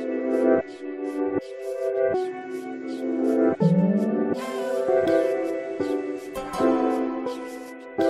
[0.00, 0.64] Thank
[8.00, 8.09] you.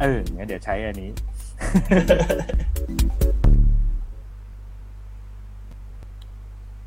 [0.00, 1.10] เอองั้นเดี๋ยวใช้อันนี้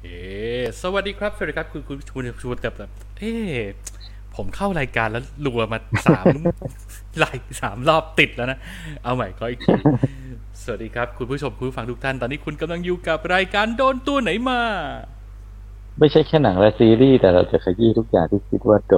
[0.03, 0.07] เอ
[0.81, 3.34] สวัสดีครับ สวัสดีครับคุณคุณคุณชูกับแบบเอ๊
[4.35, 6.25] ผมเข้ารายการแล้วรัวมาสาม
[7.19, 8.57] ไลายสามรอบติดแล้วนะ
[9.03, 9.74] เอาใหม่ก็อีกที
[10.63, 14.62] สวัสดีครับ คุณผู้ชมคุณผู้ฟังทุกท่าน ตอนนี้คุณกำลังอยู่กับรายการโดนตัวไหนมา
[16.00, 18.95] ไม่ใช่แค่หนังและซีรีส์แต่เราจะขยี้ทุกอย่างที่คิดว่าโด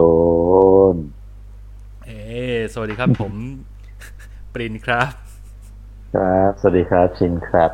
[0.93, 0.95] น
[2.05, 2.21] เอ๊
[2.73, 3.33] สวัสดีครับ ผม
[4.53, 5.11] ปรินครับ
[6.15, 7.71] ครับ สวัสดีครับชินครับ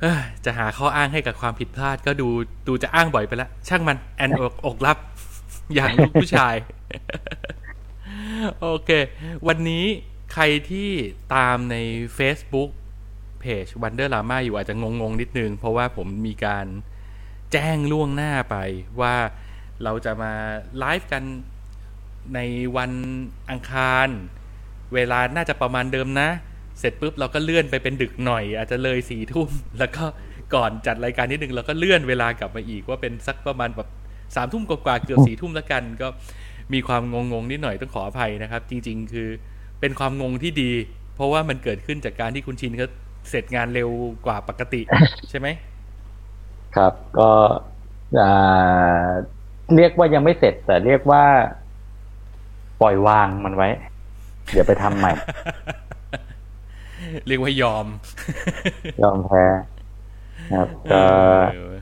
[0.00, 2.28] เอ้ยจะหาข้ออ้างให้กับความผิดพลาดก็ดู
[2.68, 4.98] ดูจะอ้างบ่อยไปแล้วช่างมันแอนอกอกรับ
[5.74, 6.54] อย่างลูกผู้ชาย
[8.60, 8.90] โอเค
[9.46, 9.84] วันนี้
[10.34, 10.90] ใครที่
[11.34, 11.76] ตามใน
[12.18, 12.70] Facebook
[13.40, 16.66] เพจ Wonder Lama อยู่อาจจะงง ๆ นิดนึง เพราะว่าผมมีการ
[17.52, 18.56] แจ้งล่วงหน้าไป
[19.00, 19.14] ว่า
[19.84, 20.32] เราจะมา
[20.78, 21.22] ไลฟ์กัน
[22.34, 22.40] ใน
[22.76, 22.92] วัน
[23.50, 24.08] อังคาร
[24.94, 26.28] เวลาน่าจะประมาณเดิมนะ
[26.80, 30.04] เสร็จปุ๊บเราก็เลื่อนไปเป็นดึกหน่อย อาจจะเลยสี่ทุ่มแล้วก็
[30.54, 33.88] ก่อนจัดรายการนิดนึงเราก็เลื่อนเวลากลับมาอีกว่าเป็นสักประมาณแบบ
[34.36, 36.08] สามทุ่มกว่าๆเกือบสี่ทุ่มแล้วกัน ก็
[36.72, 39.28] มีความงงๆนิดหน่อยต้องขออภัยนะครับ จริง ๆ คือ
[39.80, 40.72] เป็นความงงที่ดี
[41.14, 42.88] เพราะว่ามันเกิดขึ้นจากการที่คุณชินเขา
[43.30, 43.90] เสร็จงานเร็ว
[44.26, 44.80] กว่าปกติ
[45.30, 45.48] ใช่ไหม
[46.76, 47.30] ครับ ก็
[48.20, 49.06] อ่า
[49.76, 51.24] เรียกว่ายังไม่เสร็จ แต่เรียกว่า
[52.80, 53.68] ปล่อยวางมันไว้
[54.52, 55.12] เดี๋ยวไปทำใหม่
[57.26, 57.86] เรียกว่ายอม
[59.02, 59.44] ยอมแพ้
[60.54, 61.02] ครับก็
[61.52, 61.74] เออ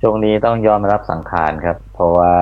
[0.00, 2.34] ช่วงนี้ต้องยอมรับสังขารครับ เพราะว่า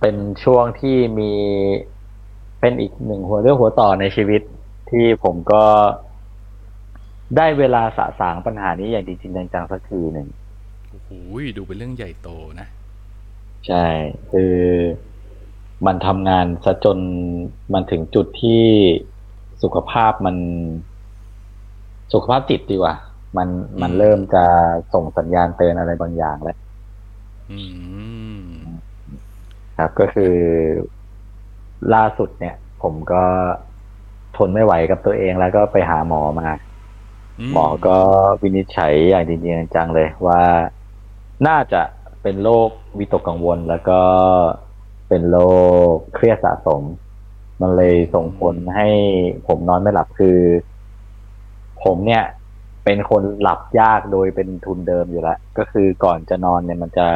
[0.00, 1.32] เป็นช่วงที่มี
[2.60, 4.42] เป็นอีกหนึ่งหัวเรื่องหัวต่อในชีวิต
[4.90, 5.64] ที่ผมก็
[7.36, 10.28] ได้เวลาสะสางปัญหานี้อย่างจริงๆจังๆสักทีหนึ่ง
[10.90, 11.10] โอ้โห
[11.56, 12.28] ดูเป็นเรื่องใหญ่โต
[12.60, 12.68] นะ
[13.66, 13.84] ใช่
[14.32, 14.54] คือ
[15.86, 16.98] มันทำงานซะจน
[17.72, 18.62] มันถึงจุดที่
[19.62, 20.36] สุขภาพมัน
[22.12, 22.94] สุขภาพจิตดีกว่า
[23.36, 23.48] มัน
[23.80, 24.44] มันเริ่มจะ
[24.94, 26.56] ส่งสัญญาณเตือนอะไรบางอย่างแล้ว
[27.50, 27.60] อื
[28.38, 28.44] ม
[29.78, 30.34] ครับก็คือ
[31.94, 33.22] ล่าสุดเนี่ย ผมก็
[34.36, 36.48] ทนไม่ไหวกับตัวเองแล้วก็ไปหาหมอมา
[37.52, 37.96] หมอก็
[38.42, 40.40] วินิจฉัยอย่างจริงๆจังๆเลยว่า
[41.46, 41.82] น่าจะ
[42.22, 44.00] เป็นโรควิตกกังวลแล้วก็
[45.08, 45.36] เป็นโร
[45.94, 46.82] คเครียดสะสม
[47.60, 48.88] มันเลยส่งผลให้
[49.46, 50.38] ผมนอนไม่หลับคือ
[51.82, 52.22] ผมเนี่ย
[52.84, 57.06] เป็นคนหลับยากโดยเป็นทุนเดิมอยู่แล้ว ก็คือก่อนจะนอนเนี่ยมันจะ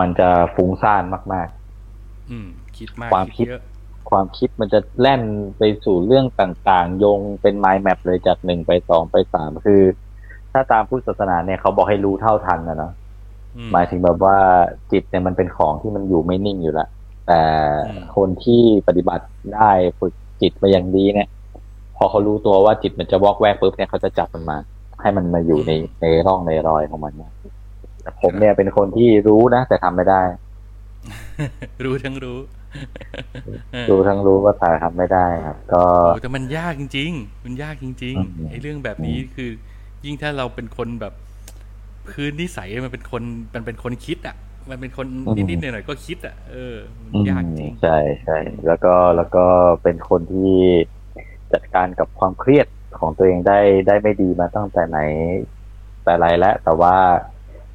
[0.00, 1.02] มันจะฟุ้งซ่าน
[1.32, 1.48] มาก
[2.30, 5.22] อืม คิดมากความคิดเยอะๆความคิดมันจะแล่น
[5.58, 9.82] ไปสู่เรื่องต่างๆ โยงเป็นไมล์แมปเลยจากหนึ่งไปสองไปสามคือ
[10.52, 13.01] ถ้าตามพุทธศาสนาเนี่ยเขาบอกให้รู้เท่าทันนะเนาะอื
[13.72, 14.36] หมายถึงแบบว่า
[14.92, 16.88] จิตเนี่ยมันเป็นของที่มันอยู่ไม่นิ่งอยู่แล้ว
[17.28, 17.40] แต่
[17.88, 19.24] อืมคนที่ปฏิบัติ
[19.56, 19.70] ได้
[20.00, 20.12] ฝึก
[20.42, 21.28] จิตมาอย่างดีเนี่ย
[21.96, 24.58] พอเขารู้ตัวว่าจิตมันจะวอกแวกปุ๊บเนี่ยเขาจะจับมันมา
[25.02, 27.32] ให้มันมาอยู่ในในร่องในรอยของมันเนี่ย
[28.02, 30.22] แต่ผมเนี่ยเป็นคนที่รู้นะแต่ทำไม่ได้
[31.84, 32.38] รู้ทั้งรู้
[33.72, 39.50] เออรู้ทั้งรู้ว่าแต่ทำไม่ได้ครับ ก็โอ้แต่มันยากจริง ๆ มันยากจริงอืมๆไอ้เรื่องแบบนี้คือ
[40.04, 41.14] ยิ่งถ้าเราเป็นคนแบบ
[42.08, 43.22] พื้นนิสัยมันเป็นคน
[43.54, 44.36] มันเป็นคนคิดอะ
[44.70, 45.06] มันเป็นคน
[45.50, 49.46] นิดๆหน่อยๆก็คิดอะเออมันยากจริงอืมใช่ใช่แล้วก็แล้วก็
[49.82, 50.56] เป็นคนที่
[51.52, 52.66] จัดการกับความเครียด
[52.98, 54.98] ของตัวเองได้ได้ไม่ดีมาตั้งแต่ไหน
[56.04, 56.96] แต่ไรแล้วแต่ว่า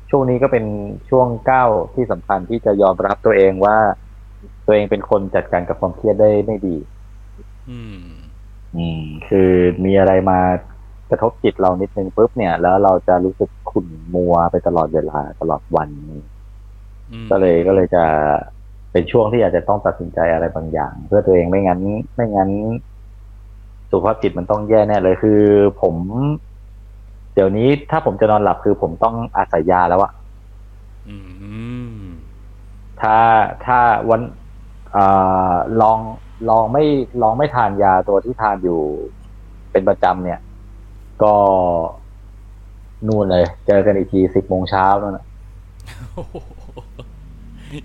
[0.09, 0.65] ช่วงนี้ก็เป็น
[1.09, 3.77] ช่วงก้าวที่สำคัญที่จะยอมรับตัวเองว่า
[4.65, 6.75] ตัวเองเป็นคนจัดการกับความเครียดได้ไม่ดี
[7.69, 7.97] อืม
[8.75, 9.51] อืม คือ
[9.85, 10.39] มีอะไรมา
[11.09, 15.89] กระทบจิตเรานิดนึงปุ๊บเนี่ย แล้วเราจะรู้สึกขุ่นมัวไปตลอดเวลาตลอดวัน
[17.11, 18.03] อืมก็เลยก็เลยจะ
[18.91, 21.81] เป็นช่วงที่อาจจะต้องตัดสินใจอะไรบางอย่าง เพื่อตัวเองไม่งั้น
[22.15, 22.51] ไม่งั้น
[23.91, 25.41] สุขภาพจิตมันต้องแย่แน่เลยคือ
[25.81, 25.95] ผม
[27.33, 30.11] เดี๋ยวนี้ถ้าผมจะนอนหลับคือผมต้องอาศัยยาแล้วอะ
[31.07, 31.15] อื
[31.99, 32.03] ม
[33.01, 33.17] ถ้า
[33.65, 34.21] ถ้าวัน
[34.95, 35.99] อ่าลอง
[36.49, 36.83] ลองไม่
[37.21, 38.79] ลองไม่ทานยาตัวที่ทานอยู่
[39.71, 40.39] เป็นประจำเนี่ย
[41.23, 41.33] ก็
[43.07, 45.25] นู่นเลย เจอกันอีกทีสิบโมงเช้านั่นน่ะ
[46.13, 46.35] โอ้โห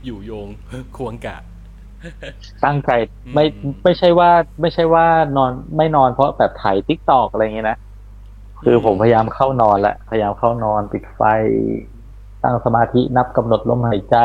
[0.05, 0.49] อยู่โยง
[0.96, 1.37] ควงกะ
[2.64, 2.90] ตั้งใจ
[3.34, 4.31] ไม่อืมไม่ใช่ว่า
[4.61, 5.06] ไม่ใช่ว่า
[5.37, 7.79] นอนไม่นอนเพราะแบบถ่ายทิกตอกอะไรเงี้ยนะ
[8.64, 11.23] คือผมพยายามเข้านอนแล้วพยายามเข้านอนปิดไฟ
[12.43, 14.17] ตั้งสมาธินับกำหนดลมหายใจ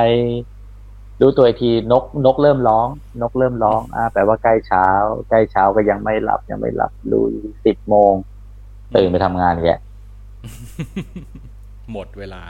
[1.21, 2.88] ดูตัวอีกทีนกนกเริ่มร้อง
[3.21, 4.88] นกเริ่มร้อง อ่าแปลว่าใกล้เช้า
[5.30, 7.19] ใกล้เช้าก็ยังไม่หลับยังไม่หลับดู
[7.65, 8.13] สิบโมง
[8.95, 9.69] ตื่นไปทำงานแก
[11.92, 12.42] หมดเวลา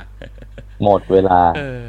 [0.84, 1.86] หมดเวลา เออ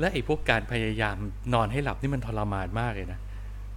[0.00, 1.16] และไอ้พวกการพยายาม
[1.54, 3.18] นอนให้หลับนี่มันทรมานมากเลยนะ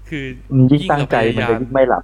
[0.10, 0.26] คือ
[0.72, 2.04] ยิ่งตั้งใจเราพมันยายาจะยิ่งไม่หลับ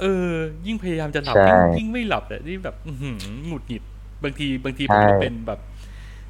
[0.00, 0.32] เออ
[0.66, 3.16] ยิ่งพยายามจะหลับใช่ยิ่งยิ่งไม่หลับแต่นี่แบบอื้อหือ
[3.46, 3.82] หงุดหงิด
[4.22, 5.60] บางทีบางทีผมใช่จะเป็นแบบ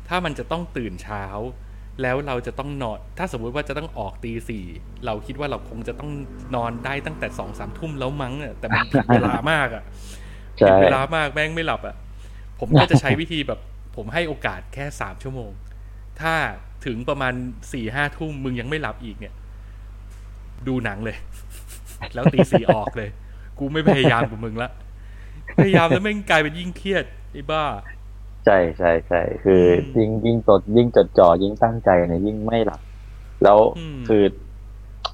[0.08, 1.25] ถ้ามันจะต้องตื่นเช้า
[2.02, 4.64] แล้วเราจะต้องนอน ถ้าสมมุติว่าจะต้องออกตีสี่
[5.06, 6.11] เราคิดว่าเราคงจะต้อง
[6.55, 9.84] นอนได้ตั้งแต่สองสามทุ่มแล้วมั้งอะแต่มันผิดเวลามากอะ
[10.58, 11.97] ใช่ผิดเวลามากแม่งไม่หลับอะ
[12.58, 13.61] ผมก็จะใช้วิธีแบบ
[13.97, 15.50] ผมให้โอกาสแค่สามชั่วโมง
[16.20, 16.35] ถ้า
[16.87, 17.35] ถึงประมาณ
[17.73, 19.35] สี่ห้าทุ่มมึงยังไม่หลับอีกเนี่ย
[20.69, 21.17] ดูหนังเลย
[22.14, 23.08] แล้วตีสี่ออกเลย
[23.58, 24.70] กูไม่พยายามกับมึงละ
[25.56, 27.64] พยายามแล้วแม่งกลายเป็นยิ่งเครียดไอ้บ้า
[28.44, 32.81] ใช่ใช่ใช่คืออมยิ่งยิ่งจดยิ่งจดจ่อยิ่งตั้งใจเนี่ยยิ่งไม่หลับ
[33.43, 34.23] แล้วอืมคือ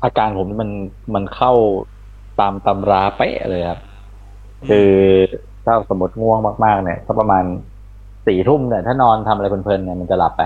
[0.02, 0.70] อาการผมนี่มัน
[1.14, 1.52] มันเข้า
[2.40, 3.80] ตามตำราเป๊ะเลยครับ
[4.68, 4.90] คือ
[5.64, 7.44] ถ้าสมมติง่วงมากๆเนี่ยก็ประมาณ
[8.26, 10.42] สี่ทุ่มเนี่ยถ้านอนทำอะไรเพลินๆเนี่ยมันจะหลับไป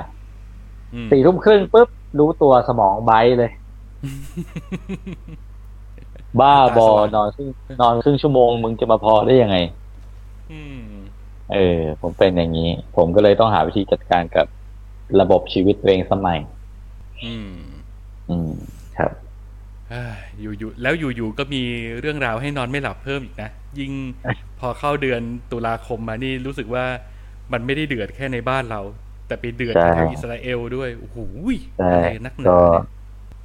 [1.04, 3.50] มสี่ทุ่มครึ่งปุ๊บรู้ตัวสมองไบร์ทเลย
[6.40, 7.48] บ้าบอตาสว่างนอนครึ่ง
[7.82, 9.56] นอนครึ่งชั่วโมง มึงจะมาพอได้ยังไง
[10.52, 10.82] อืม
[11.52, 14.46] เออ ผมเป็นอย่างนี้ ผมก็เลยต้องหาวิธีจัดการกับ
[15.20, 16.38] ระบบชีวิตตัวเองสมัย
[17.24, 17.50] อืม
[18.28, 18.50] อืม
[18.98, 19.10] ครับ
[19.90, 21.62] เอ้ยอยู่ๆแล้วอยู่ๆก็มี
[22.00, 23.92] เรื่องราวให้นอนไม่หลับเพิ่มอีกนะ ยิ่ง
[24.60, 25.20] พอเข้าเดือน
[25.52, 26.84] ตุลาคมมานี่รู้สึกว่า
[27.52, 28.80] มันไม่ได้เดือดแค่ในบ้านเรา
[29.26, 31.18] แต่ไปเดือดใช่แถวอิสราเอลด้วยโอ้โห
[31.78, 32.84] ใช่อะไรนักหนาก็เนี่ย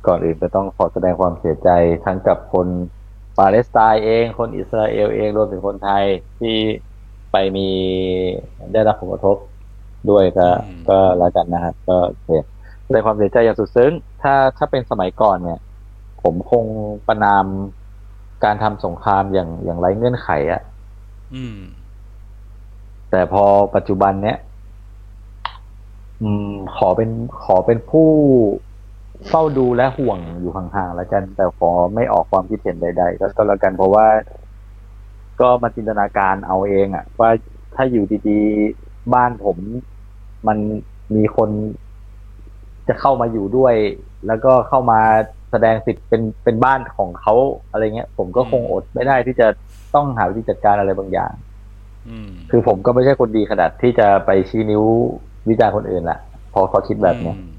[0.08, 1.70] ก่อนอื่นก็ต้องขอแสดงความเสียใจ
[2.06, 2.68] ทั้งกับคน
[3.40, 6.04] ปาเลสไตน์เอง คนอิสราเอลเองรวมถึงคนไทย
[6.40, 6.58] ที่
[7.32, 7.70] ไปมี
[8.74, 9.38] ได้รับผลกระทบ
[10.10, 10.48] ด้วยก็
[10.90, 12.42] ก็แล้วกันนะครับก็เสีย
[12.86, 15.60] แสดงความเสียใจอย่างสุดซึ้ง ถ้าถ้าเป็นสมัยก่อนเนี่ย
[16.24, 16.66] ผมคง
[17.08, 17.46] ประนาม
[18.44, 20.62] การทำสงครามอย่างอย่างไร้เงื่อนไขอะ
[21.36, 21.58] อืม
[23.12, 23.44] แต่พอ
[23.76, 24.38] ปัจจุบันเนี้ย
[26.22, 27.10] อืม ขอเป็น
[27.44, 28.10] ขอเป็นผู้
[29.28, 34.08] เฝ้าดูและห่วงอยู่ห่างๆแล้วกัน แต่ขอไม่ออกความคิดเห็นใดๆ ก็ก็แล้วกันเพราะว่า
[35.42, 37.30] ก็มาจินตนาการเอาเองอะว่า
[37.76, 39.58] ถ้าอยู่ดีๆบ้านผม
[40.48, 40.58] มัน
[41.16, 41.50] มีคน
[42.88, 43.76] จะเข้ามาอยู่ด้วย
[44.28, 45.02] แล้วก็เข้ามา
[45.52, 47.34] แสดงสิทธิ์เป็นเป็นบ้านของเขา
[47.72, 49.48] อะไรเงี้ย ผมก็คงอดไม่ได้ที่จะ
[49.96, 51.32] ต้องหาวิธีจัดการอะไรบางอย่าง
[52.10, 54.84] อืมคือผมก็ไม่ใช่คนดีขนาดที่จะไปชี้นิ้ว
[55.50, 56.20] วิจารณ์คนอื่นละ
[56.54, 57.52] พอเขาคิดแบบเนี้ยอืม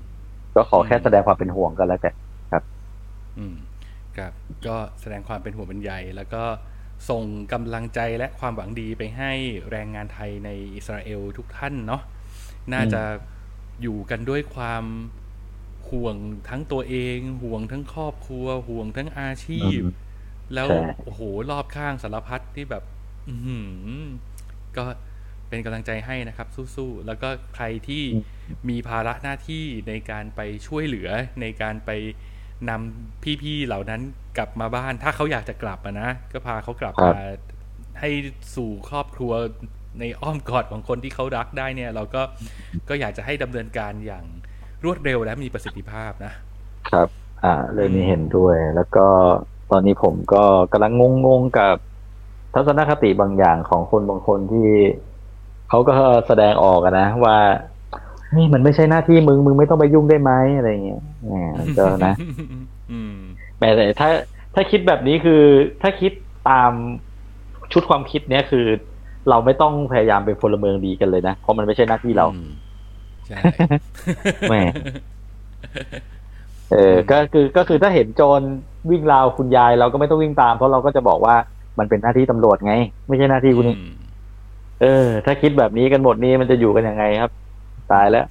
[0.55, 2.15] ก็ขอแค่แสดงความเป็นห่วงกันแล้วกัน
[3.39, 3.57] อืม
[4.17, 4.33] ครับ
[4.67, 6.43] ก็แสดงความเป็นห่วงเป็นใยแล้วก็
[7.11, 9.33] ส่งกำลังใจและความหวังดีไปให้
[9.71, 12.03] แรงงานไทยในอิสราเอลทุกท่านเนาะ
[12.73, 13.03] น่าจะ
[13.83, 14.85] อยู่กันด้วยความ
[15.93, 16.17] ห่วง
[16.49, 19.93] ทั้งตัวเอง ห่วงทั้งครอบครัว ห่วงทั้งอาชีพอืม
[20.55, 21.21] แล้วใช่โอ้โห
[21.51, 22.83] รอบข้างสารพัดที่แบบ
[23.29, 24.01] อือหือ
[24.77, 24.85] ก็
[25.49, 28.03] เป็นกำลังใจให้นะครับ สู้ๆแล้วก็ใครที่
[28.69, 31.09] มีภาระหน้าที่ในการไปช่วยเหลือ
[31.41, 31.91] ในการไป
[32.71, 34.01] นำพี่ๆเหล่านั้น
[34.39, 37.23] กลับมาบ้าน ถ้าเขาอยากจะกลับอะนะก็พาเขากลับครับมา
[38.01, 38.11] ให้
[38.57, 39.33] สู่ครอบครัว
[40.01, 42.23] ในอ้อมกอดของคนที่เขารักได้เนี่ย เราก็
[42.89, 44.25] ก็อยากจะให้ดำเนินการอย่าง
[44.85, 46.33] รวดเร็วและมีประสิทธิภาพนะ
[46.91, 47.09] ครับ
[47.45, 49.07] อ่าเรื่องนี้เห็นด้วย แล้วก็
[49.71, 50.93] ตอนนี้ผมก็กำลัง
[51.27, 51.77] งงๆกับ
[52.55, 54.69] ทัศนคติบางอย่างของคนบางคนที่
[55.69, 55.95] เขาก็
[56.27, 57.39] แสดงออกอะนะ ว่า
[58.37, 61.35] นี่มันไม่ใช่หน้าที่มึง มึงไม่ต้องไปยุ่งได้ไหมอะไรเงี้ยแหม
[61.79, 62.15] ก็นะ
[62.93, 63.17] อืม
[63.59, 64.11] แม้แต่ถ้า
[64.55, 65.43] ถ้าคิดแบบนี้คือ
[65.83, 66.13] ถ้าคิด
[66.51, 66.73] ตาม
[67.73, 68.67] ชุดความคิดเนี้ยคือ
[69.29, 72.49] เราไม่ต้องพยายามเป็นพลเมืองดีกันเลยนะ เพราะมันไม่ใช่หน้าที่เราอืม
[73.27, 73.39] ใช่
[74.49, 74.63] แหม่
[76.73, 78.41] เออ ก็คือก็คือถ้าเห็นโจร
[78.91, 81.37] วิ่งราวคุณยายเราก็ไม่ต้องวิ่งตาม เพราะเราก็จะบอกว่า
[81.79, 82.75] มันเป็นหน้าที่ตำรวจไง
[83.09, 83.95] ไม่ใช่หน้าที่คุณนี่อืม
[84.81, 87.31] เออ ถ้าคิดแบบนี้กันหมดนี้มันจะอยู่กันยังไงครับ
[87.93, 88.27] ตายแล้ว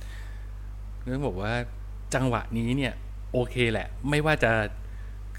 [1.03, 1.53] เรื่องบอกว่า
[2.15, 2.93] จังหวะนี้เนี่ย
[3.33, 4.51] โอเคแหละ ไม่ว่าจะ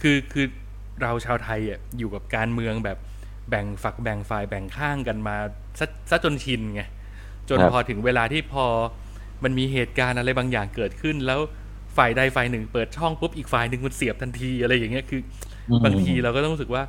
[0.01, 0.47] คือคือ
[1.03, 2.99] เราชาวไทยอะอยู่กับการเมืองแบบ
[3.49, 5.37] แบ่งฝักแบ่งฝ่ายแบ่งข้างกันมา
[5.79, 6.83] ซะซะจนชินไง
[7.49, 8.65] จนครับพอถึงเวลาที่พอ
[9.45, 11.41] มันมีเหตุการณ์อะไรบางอย่างเกิดขึ้น แล้ว
[11.97, 15.21] ฝ่ายใดฝ่ายหนึ่ง เปิดช่องปุ๊บอีกฝ่ายหนึ่งมันเสียบทันทีอะไรอย่างเงี้ยคือ
[15.85, 16.83] บางทีเราก็ต้องรู้สึกว่า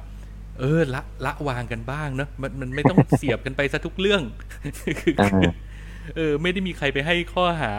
[0.60, 4.22] เออละละวางกันบ้างเนอะมันมันไม่ต้องเสียบกันไปซะทุกเรื่อง
[5.02, 5.30] คืออ่า
[6.16, 7.74] เออ ไม่ได้มีใครไปให้ข้อหา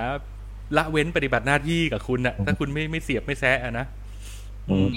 [0.76, 3.86] ละเว้นปฏิบัติหน้าที่กับคุณอะถ้าคุณไม่ไม่เสียบไม่แซะอะนะ
[4.70, 4.88] อืม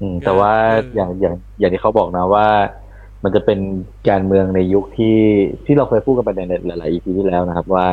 [0.00, 2.46] อืมแต่ว่าเอออย่างอย่างอย่างที่เขาบอกนะว่า
[3.24, 3.58] มันจะเป็น
[4.08, 5.18] การเมืองในยุคที่
[5.64, 7.86] ที่เราเคยพูดกันไปในหลายๆ EP ที่แล้วนะครับ ว่า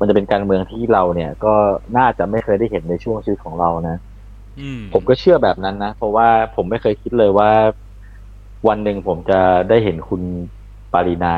[0.00, 1.54] มันจะเป็นการเมืองที่เราเนี่ยก็
[1.96, 3.96] น่าจะไม่เคยได้เห็นในช่วงชีวิตของเรานะ
[4.60, 7.50] อืมผมก็เชื่อแบบนั้นนะเพราะว่าผมไม่เคยคิดเลยว่า
[8.68, 10.22] วันหนึ่งผมจะได้เห็นคุณ
[10.92, 11.36] ปารินา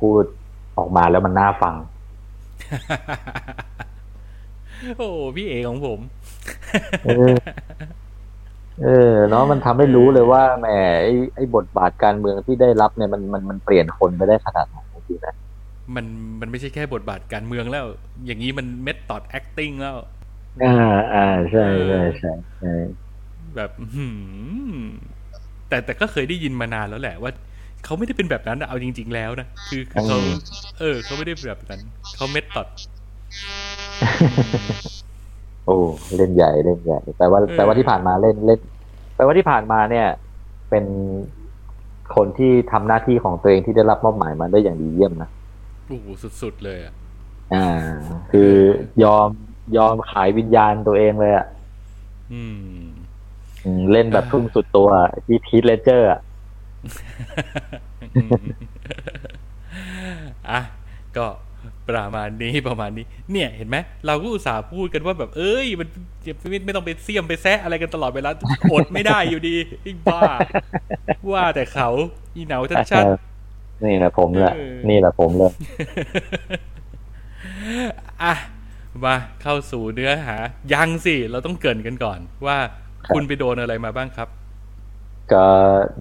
[0.00, 0.24] พูด
[0.78, 1.74] ออกมาแล้วมันน่าฟัง
[4.98, 6.00] โอ้พี่เอของผม
[7.04, 7.34] เออ
[8.82, 10.66] เออเนาะมันทำให้รู้เลยว่าแหม
[11.02, 15.34] ไอ้ไอ้บทบาทการเมืองที่ได้รับเนี่ยมันมันมันเปลี่ยนคนไปได้ขนาดไหนจริงๆนะ
[15.94, 16.06] มัน
[16.40, 17.86] มันไม่ใช่แค่บทบาทการเมืองแล้ว
[18.26, 19.96] อย่างนี้มันเม t ตอด acting แล้ว
[20.64, 20.74] อ่า
[21.14, 22.72] อ่าใช่ใช่ใช่ใช่
[23.56, 24.14] แบบอื้อหือ
[25.68, 27.30] แต่แต่ก็เคยได้ยินมานานแล้วแหละว่า
[27.84, 30.18] เขาไม่ได้เป็นแบบนั้นอะเอาจริง ๆ แล้วนะคือคือเขา
[30.78, 31.80] เออเขาไม่ได้แบบนั้น
[32.16, 32.66] เขาเม t ตอด
[35.66, 35.76] โอ้
[36.16, 38.60] เล่นใหญ่เล่นใหญ่แต่ว่าเออแต่ว่าที่ผ่านมาเล่นเล่น
[39.16, 40.06] แต่ว่าที่ผ่านมาเนี่ย
[40.70, 40.84] เป็น
[42.16, 45.28] คนที่ทำหน้าที่ของตัวเองที่ได้รับมอบหมายมาได้อย่างดีเยี่ยมนะ
[45.88, 46.06] โอ้โห
[46.42, 46.94] สุดๆเลยอะ
[47.54, 47.66] อ่า
[48.30, 48.52] คือ
[49.02, 49.28] ยอม
[49.76, 51.46] ยอมขายวิญญาณตัวเองเลยอะ
[52.32, 52.88] อืม
[53.64, 54.88] อืม เล่นแบบทุ่มสุดตัว
[55.26, 56.20] ที่พีทเลเจอร์อะ
[60.50, 60.60] อะ
[61.16, 61.26] ก็
[61.88, 63.76] ประมาณนี้ประมาณนี้ เนี่ยเห็นไหม
[64.06, 65.88] เราก็อุตส่าห์พูดกันว่าแบบ เอ้ย มัน
[66.50, 68.30] ไม่ไม่ต้องไปเสี่ยมไปแซะอะไรกันตลอดเวลา
[68.72, 70.22] อดไม่ได้อยู่ดีไอ้บ้า
[71.32, 71.88] ว่าแต่เขา
[72.34, 72.60] อีเหนา
[72.92, 73.37] ชัดๆ
[73.84, 75.52] นี่แหละผมแหละเออนี่แหละผมเลย
[78.22, 78.34] อะ
[79.04, 80.36] มาเข้าสู่เนื้อหา
[80.72, 82.56] ยังสิ เราต้องเกรินกันก่อน ว่า
[83.06, 84.28] ครับคุณไปโดนอะไรมาบ้างครับ
[85.32, 85.46] ก็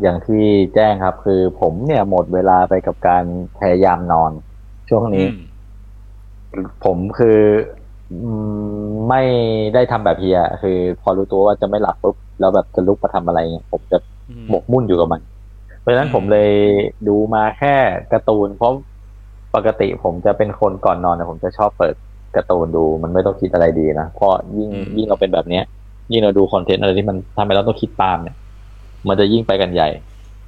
[0.01, 0.43] อย่างที่
[0.75, 3.23] แจ้งครับ คือผมเนี่ยหมดเวลาไปกับการ
[3.59, 4.31] พยายามนอน
[4.89, 7.39] ช่วงนี้อืมผมคือ
[8.11, 8.31] อื
[8.81, 9.21] มไม่
[9.73, 13.97] ได้ทำแบบเฮีย คือ พอรู้ตัวว่าจะไม่หลับปุ๊บแล้วแบบจะลุกมาทำอะไรเงี้ยผมจะ
[14.29, 15.36] อืมหมกมุ่นอยู่กับมันเพ
[15.87, 16.51] ราะฉะนั้นอืมผมเลย
[17.07, 17.75] ดูมาแค่
[18.13, 18.73] การ์ตูน เพราะ
[19.55, 21.95] ปกติผมจะเป็นคนก่อนนอนเนี่ยผมจะชอบเปิด
[22.35, 25.63] การ์ตูนดูมันไม่ต้องคิดอะไรดีนะเพราะยิ่งยิ่งเราเป็นแบบเนี้ย
[26.11, 28.35] ยิ่งเราดู content อะไรที่มันทำให้เราต้องคิดตามเนี่ย
[29.07, 29.89] มันจะยิ่งไปกันใหญ่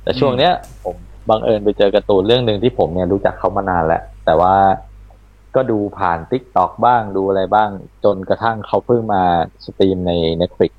[0.04, 0.52] แต่ช่วงเนี้ย
[0.84, 0.96] ผม
[1.30, 4.56] บังเอิญไปเจอการ์ตูนเรื่องหนึ่งที่ผมเนี่ยรู้จักเขามานานแล้วแต่ว่า
[5.56, 7.70] ก็ดูผ่าน TikTok บ้างดูอะไรบ้าง
[8.04, 9.24] จนกระทั่งเขาเพิ่งมา
[9.66, 10.79] stream ใน Netflix อ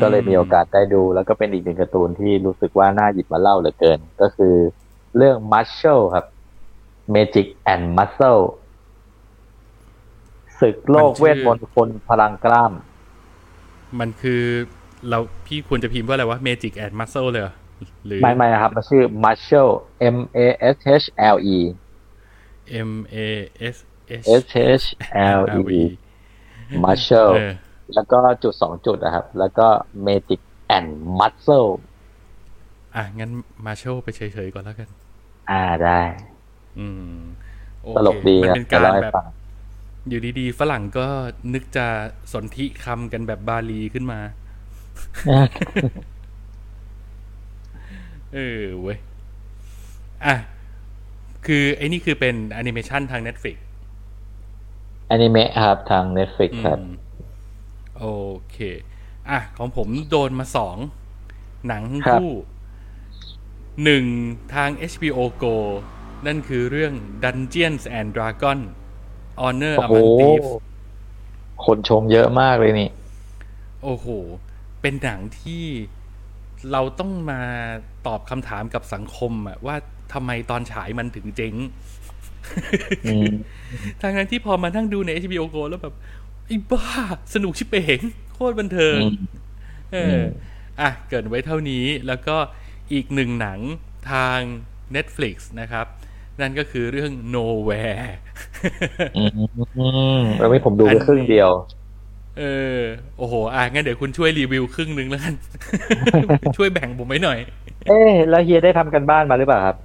[0.00, 4.54] ก็เลยมีโอกาสได้ดู แล้วก็เป็นอีกหนึ่งการ์ตูนที่รู้สึกว่าน่าหยิบมาเล่าเหลือเกิน ก็คือ
[5.16, 6.26] เรื่อง Muscle ครับ
[7.14, 8.42] Magic and Muscle
[10.60, 12.72] ศึกโลกเวทมนต์คนพลังกล้าม
[13.98, 14.42] มันคือ
[15.08, 17.54] เราพี่ควรจะพิมพ์ว่าอะไรวะ Magic and Muscle เลยเหรอ
[18.06, 19.72] หรือไม่ไม่นะครับมันชื่อ Muscle
[20.16, 20.38] M A
[20.74, 21.58] S H L E
[22.88, 23.16] M A
[23.74, 23.76] S
[24.22, 24.44] H S
[24.82, 24.86] H
[25.38, 25.42] L
[25.78, 25.80] E
[26.84, 27.52] Muscle เออ
[27.94, 29.66] แล้วก็จุดสองจุดนะครับ แล้วก็
[30.06, 30.40] Magic
[30.76, 31.70] and Muscle
[32.94, 33.30] อะ งั้น
[33.66, 34.88] มาโชว์ไปเฉยๆก่อนแล้วกัน
[35.50, 36.00] อ่าได้
[36.78, 37.18] อืม
[37.82, 39.26] โอเคตลกดีมันนะเป็นจะการเล่าให้แบบฟัง
[40.08, 41.06] อยู่ดีๆ ฝรั่งก็
[41.54, 41.86] นึกจะ
[42.32, 44.20] สนธิคำกันแบบบาลีขึ้นมา
[48.34, 48.98] เออเว้ย
[50.24, 50.34] อะ
[51.46, 53.56] คือไอ้นี่คือเป็นแอนิเมชันทาง Netflix
[55.10, 56.97] อนิเมะครับ ทาง Netflix ครับอืม
[57.98, 58.06] โอ
[58.50, 58.56] เค
[59.30, 60.76] อะ ของผมโดนมาสอง
[61.68, 62.32] หนังทั้งครับคู่
[63.84, 64.04] หนึ่ง
[64.54, 65.56] ทาง HBO Go
[66.26, 66.92] นั่นคือเรื่อง
[67.24, 68.58] Dungeons and Dragon
[69.42, 70.50] Honor โอ้โห Among Thieves
[71.64, 72.90] คนชมเยอะมากเลยนี่
[73.84, 74.06] โอ้โห
[74.80, 75.64] เป็นหนังที่
[76.72, 77.40] เราต้องมา
[78.06, 79.76] ตอบคำถามกับสังคมอะว่า
[80.12, 81.54] ทำไมตอนฉายมันถึงเจ๊ง
[83.06, 83.32] อืม
[84.00, 85.94] ทางนั้นที่พอมานั่งดูใน HBO Go แล้วแบบ
[86.48, 86.84] ไอ้บ้า
[87.34, 88.00] สนุกชิบเป๋ง
[88.32, 89.14] โคตรบันเทิงอืม
[89.92, 90.20] เออ
[90.80, 92.36] อะ เกิดไว้เท่านี้แล้วก็
[92.92, 93.58] อีกหนึ่งหนัง
[94.12, 94.38] ทาง
[94.94, 95.86] Netflix นะครับ
[96.40, 98.08] นั่นก็คือเรื่อง Nowhere
[99.18, 99.24] อื
[100.18, 101.50] มแล้วไม่ผมดูไปครึ่งเดียว
[102.38, 102.44] เอ
[102.78, 102.80] อ
[103.18, 105.34] โอ้โห อะ งั้นเดี๋ยวคุณช่วยรีวิวครึ่งหนึ่งแล้วกัน
[106.56, 107.38] ช่วยแบ่งผมไว้หน่อย
[107.88, 109.76] เอ๊ะแล้วเฮียได้ทำกันบ้านมาหรือเปล่าครับ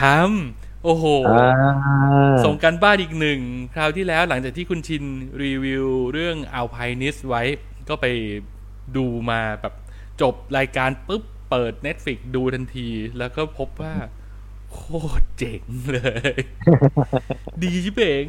[0.00, 3.40] ทำ โอ้โหอ่าส่งกันบ้านอีกหนึ่ง
[3.74, 5.04] คราวที่แล้วหลังจากที่คุณชิน
[5.42, 7.42] รีวิวเรื่องอัลไพนิสไว้
[7.88, 8.06] ก็ไป
[8.96, 9.74] ดูมาแบบ
[10.22, 13.94] จบรายการปุ๊บ เปิด Netflix ดูทันที แล้วก็พบว่า
[14.72, 14.80] โค
[15.20, 15.62] ตรเจ๋ง
[15.92, 15.98] เล
[16.32, 16.34] ย
[17.62, 18.24] ดีชิบเอง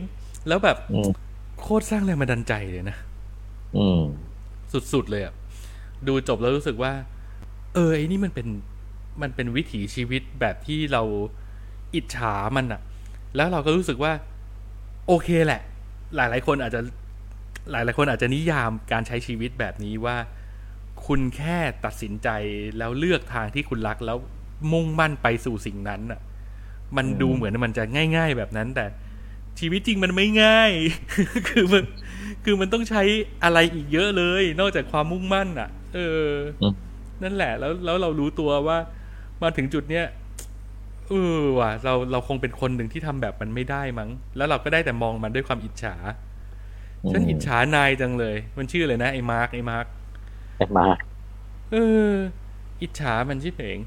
[0.47, 1.11] แล้วแบบอืม
[1.59, 2.97] โคตรสร้างแรงบันดาลใจเลยนะ
[3.77, 4.03] อืม
[4.93, 5.33] สุดๆเลยอะ
[6.07, 6.93] ดูจบแล้วรู้สึกว่า
[7.73, 8.47] เออไอ้นี่มันเป็น
[9.21, 11.03] มันเป็นวิถีชีวิตแบบที่เรา
[11.95, 12.81] อิจฉามันอะ
[13.35, 14.13] แล้วเราก็รู้สึกว่า
[15.07, 15.61] โอเคแหละ
[16.15, 16.81] หลาย ๆ คนอาจจะ
[17.71, 20.17] หลาย ๆ คนอาจจะนิยามการใช้ชีวิตแบบนี้ว่า
[21.05, 22.29] คุณแค่ตัดสินใจ
[22.77, 24.17] แล้วเลือกทางที่คุณรักแล้ว
[24.71, 26.21] มุ่งมั่นไปสู่สิ่งนั้นอะ
[26.97, 27.83] มันดูเหมือนมันจะ
[28.17, 28.85] ง่าย ๆ แบบนั้น แต่
[29.59, 30.71] ชีวิตจริงมันไม่ง่าย
[31.49, 31.83] คือมัน
[32.43, 33.03] คือมันต้องใช้
[33.43, 36.29] อะไรอีกเยอะเลย นอกจากความมุ่งมั่นอะ เออ
[36.61, 36.73] อืม
[37.23, 38.77] นั่นแหละ แล้วแล้วเรารู้ตัวว่า
[39.41, 40.05] มาถึงจุดเนี้ย
[41.09, 45.95] เออว่ะเราเราคงเป็นคนหนึ่งที่ทำแบบมันไม่ได้มั้ง แล้วเราก็ได้แต่มองมันด้วยความอิจฉา
[47.11, 49.85] ฉันอิจฉานายจังเลย มันชื่ออะไรนะไอ้มาร์กไอ้มาร์ก
[50.57, 50.87] ไอ้มา
[51.71, 51.75] เอ
[52.09, 52.11] อ
[52.81, 53.79] อิจฉามันชิบเอง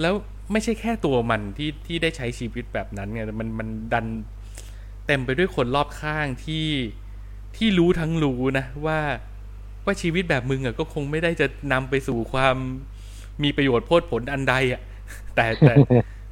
[0.00, 0.14] แล้ว
[0.52, 4.06] ไม่ใช่แค่ตัวมันที่ที่ได้ใช้ชีวิตแบบนั้นไงมันมันดัน
[5.06, 6.66] เต็มไปด้วยคนรอบข้างที่
[7.56, 8.98] ที่รู้ทั้งรู้นะว่า
[9.84, 12.56] ว่าชีวิตแบบมึงอะก็คงไม่ได้จะนำไปสู่ความ
[13.42, 14.80] มีประโยชน์โพดผลอันใดอะ
[15.36, 15.74] แต่แต่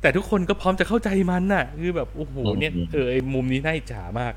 [0.00, 4.34] แต่ทุกคนก็พร้อมจะเข้าใจมันน่ะ คือแบบ โอ้โหเนี่ยเออไอ้มุมนี้น่าอิจฉามาก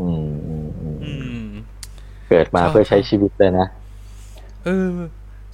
[0.00, 1.12] อืมอืมอืมอื
[1.44, 1.46] ม
[2.28, 3.66] เกิดมาชอบเพื่อใช้ชีวิตเลยนะ
[4.64, 4.90] เออ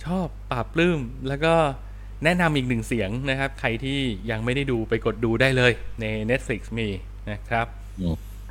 [0.05, 1.55] ชอบปราบปลื้มแล้วก็
[2.25, 3.99] แนะนำอีกหนึ่งเสียงนะครับ ใครที่
[4.31, 6.89] ยังไม่ได้ดูไปกดดูได้เลย ใน Netflix มี
[7.31, 7.67] นะครับ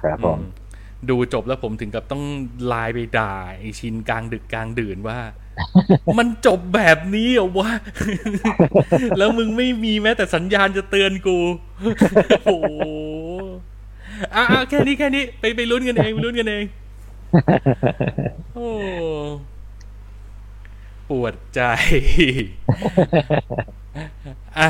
[0.01, 0.60] ครับผมอืม
[1.09, 2.23] ดูจบแล้วผมถึงกับต้อง
[2.67, 5.19] ไลน์ไปด่าไอชินกลางดึกกลางดื่นว่า
[6.17, 7.71] มันจบแบบนี้เหรอวะ
[9.17, 11.37] แล้วมึงไม่มีแม้แต่สัญญาณจะเตือนกู
[12.45, 12.71] โอ้โห
[14.35, 16.65] อะอะแค่นี้แค่นี้ ไปไปลุ้นกันเองไปลุ้นกันเอง
[18.55, 18.69] โอ้
[21.09, 21.61] ปวดใจ
[24.59, 24.69] อะ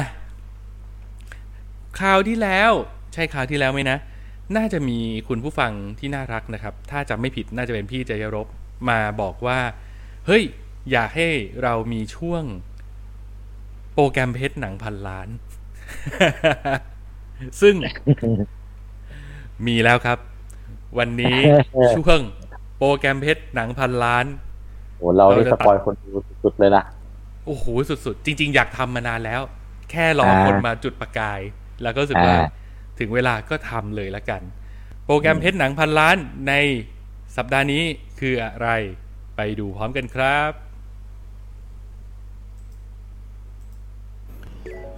[2.00, 2.72] คราวที่แล้ว
[3.14, 3.98] ใช่คราวที่แล้วไหมนะ
[4.58, 8.48] น่าจะมีคุณผู้ฟังที่น่ารักนะครับ ถ้าจำไม่ผิดน่าจะเป็นพี่จยรบ
[8.90, 9.60] มาบอกว่า
[10.26, 10.44] เฮ้ย
[10.92, 11.30] อยากให้
[11.64, 12.44] เรามีช่วง
[13.94, 15.28] โปรแกรมเพชรหนังพันล้าน
[17.62, 17.76] ซึ่ง
[19.68, 20.18] มีแล้วครับ
[21.00, 21.38] วันนี้
[21.96, 22.20] ช่วง
[22.78, 24.26] โปรแกรมเพชรหนังพันล้าน
[24.98, 26.84] โอ้เรานี่เราสจะตัดปอยคนดูสุดๆเลยนะ
[27.46, 29.42] โอ้โหสุดๆ จริง ๆ อยากทำมานานแล้ว
[29.92, 31.42] แค่รออ่าคนมาจุดประกาย
[31.84, 32.61] แล้วก็รู้สึกว่าอ่า
[33.02, 34.42] ถึงเวลาก็ทำเลยละกัน
[35.06, 36.54] โปรแกรมเพชรหนังพันล้านใน
[37.38, 37.84] สัปดาห์นี้
[38.20, 38.70] คืออะไร
[39.36, 40.52] ไปดูพร้อมกันครับ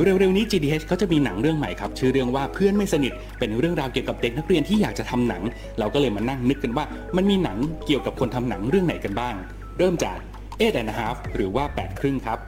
[0.03, 5.43] เร็วๆนี้ GDH เขาจะมีหนังเรื่องใหม่ครับ ชื่อเรื่องว่าเพื่อนไม่สนิท เป็นเรื่องราวเกี่ยวกับเด็กนักเรียนที่อยากจะทำหนัง
[5.79, 6.85] เราก็เลยมานั่งนึกกันว่า
[7.15, 9.35] มันมีหนังเกี่ยวกับคนทำหนังเรื่องไหนกันบ้าง
[9.77, 10.17] เริ่มจาก
[10.59, 12.39] Eight and a Half หรือว่า8ครึ่งครับ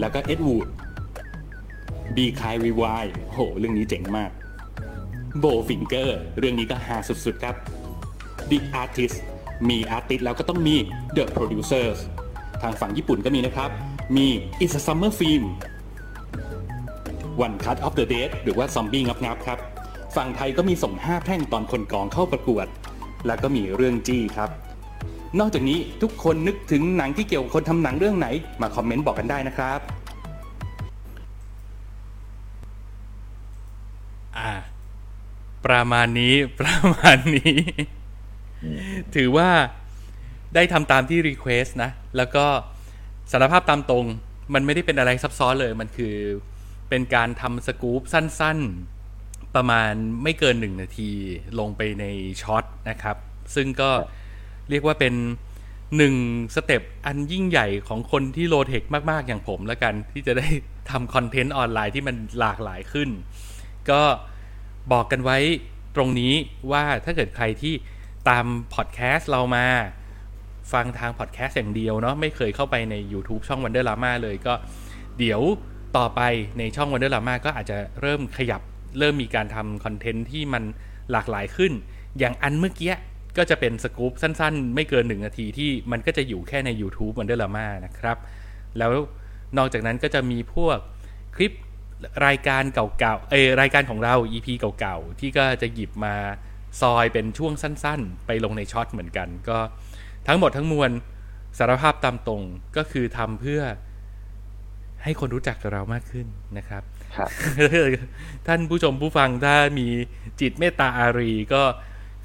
[0.00, 0.18] แล้วก็
[2.12, 4.30] Ed Wood Be Kind Rewind โห เรื่องนี้เจ๋งมาก
[5.42, 7.54] Bow Finger เรื่องนี้ก็ฮาสุดๆครับ
[8.50, 9.16] The Artist
[9.68, 10.76] มีอาร์ติสแล้วก็ต้องมี
[11.16, 11.98] The Producers
[12.62, 13.70] ทางฝั่งญี่ปุ่นก็มีนะครับ
[14.16, 14.26] มี
[14.62, 15.44] It's a Summer Film
[17.44, 19.58] One Cut of the Dead หรือว่าซอมบี้งับงับครับ
[20.16, 22.66] ฝั่งไทยก็มีส่ง 5 แพร่งตอนคนกองเข้าประกวด
[23.26, 24.50] แล้วก็มีเรื่องจี้ครับ
[25.40, 28.28] นอกจากนี้ทุกคนนึกถึงหนังที่เกี่ยวกับคนทำหนังเรื่องไหน
[28.60, 29.80] มาคอมเมนต์บอกกันได้นะครับ
[35.66, 37.56] ประมาณนี้ประมาณนี้
[39.14, 39.50] ถือว่า
[40.54, 42.44] ได้ทำตามที่ request นะ แล้วก็
[43.32, 44.04] สารภาพตามตรง
[44.54, 46.14] มันไม่ได้เป็นอะไรซับซ้อนเลย มันคือ
[46.88, 51.10] เป็นการทำสกู๊ปสั้นๆ ประมาณไม่เกินหนึ่งนาที
[51.58, 52.04] ลงไปใน
[52.42, 53.16] Shorts นะครับ
[53.54, 53.90] ซึ่งก็
[54.70, 55.14] เรียกว่าเป็น
[55.96, 56.14] หนึ่ง
[56.54, 60.48] step อันยิ่งใหญ่ของคนที่ low tech มากๆ อย่างผมแล้วกัน ที่จะได้
[60.90, 63.08] ทำคอนเทนต์ออนไลน์ที่มันหลากหลายขึ้น
[63.90, 64.02] ก็
[64.92, 65.38] บอกกันไว้
[65.96, 66.34] ตรงนี้
[66.72, 67.74] ว่าถ้าเกิดใครที่
[68.28, 69.66] ตามพอดแคสต์เรามา
[70.72, 74.54] ฟังทางพอดแคสต์อย่างเดียวเนาะไม่เคยเข้าไปใน YouTube ช่อง Wonder Lama เลยก็
[75.18, 75.40] เดี๋ยว
[75.96, 76.20] ต่อไป
[76.58, 78.60] ในช่อง Wonder Lama ก็อาจจะเริ่มขยับ
[78.98, 80.62] เริ่มมีการทำคอนเทนต์ที่มัน
[81.12, 81.72] หลากหลายขึ้น
[82.18, 82.94] อย่างอันเมื่อกี้
[83.38, 88.16] ก็จะเป็นสกู๊ปสั้นๆ ไม่เกินหนึ่งนาทีที่มันก็จะอยู่แค่ใน YouTube Wonder Lama นะครับ
[88.78, 88.92] แล้ว
[89.58, 90.78] นอกจากนั้นก็จะมีพวก
[91.36, 91.52] คลิป
[92.26, 96.14] รายการเก่าๆเอยรายการของเรา EP เก่าๆ ที่ก็จะหยิบมา
[96.80, 99.58] ซอยเป็นช่วงสั้นๆ ไปลงในช็อตเหมือนกัน ก็
[100.28, 100.90] ทั้งหมดทั้งมวล
[101.58, 102.42] สารภาพตามตรง
[102.76, 103.62] ก็คือทำเพื่อ
[105.02, 106.26] ให้คนรู้จักกับเรามากขึ้น
[106.58, 106.82] นะครับ
[107.16, 107.30] ครับ
[108.46, 109.86] ท่านผู้ชมผู้ฟังถ้ามี
[110.40, 111.62] จิตเมตตาอารีก็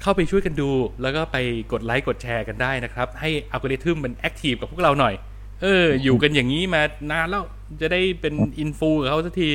[0.02, 0.70] เข้าไปช่วยกันดู
[1.02, 1.36] แล้วก็ไป
[1.72, 5.14] กดไลค์กดแชร์กันได้นะครับ ให้อัลกอริทึมมัน active กับพวกเราหน่อย
[5.62, 7.44] เออ อยู่กันอย่างนี้มานานแล้ว
[7.80, 9.50] จะได้เป็น influ กับเขาสักที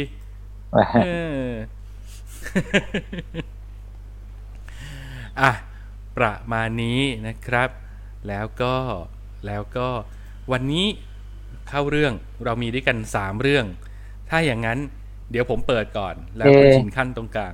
[1.03, 1.07] เอ
[1.43, 1.45] อ
[5.41, 5.51] อะ
[6.17, 7.69] ประมาณนี้นะครับ
[8.27, 8.75] แล้วก็
[9.47, 9.87] แล้วก็
[10.51, 10.85] วันนี้
[11.69, 12.13] เข้าเรื่อง
[12.45, 13.65] เรามีด้วยกันสามเรื่อง
[14.29, 14.79] ถ้าอย่างนั้น
[15.31, 17.53] เดี๋ยวผมเปิดก่อน แล้วคุณเอ๊ะชินคั่นตรงกลาง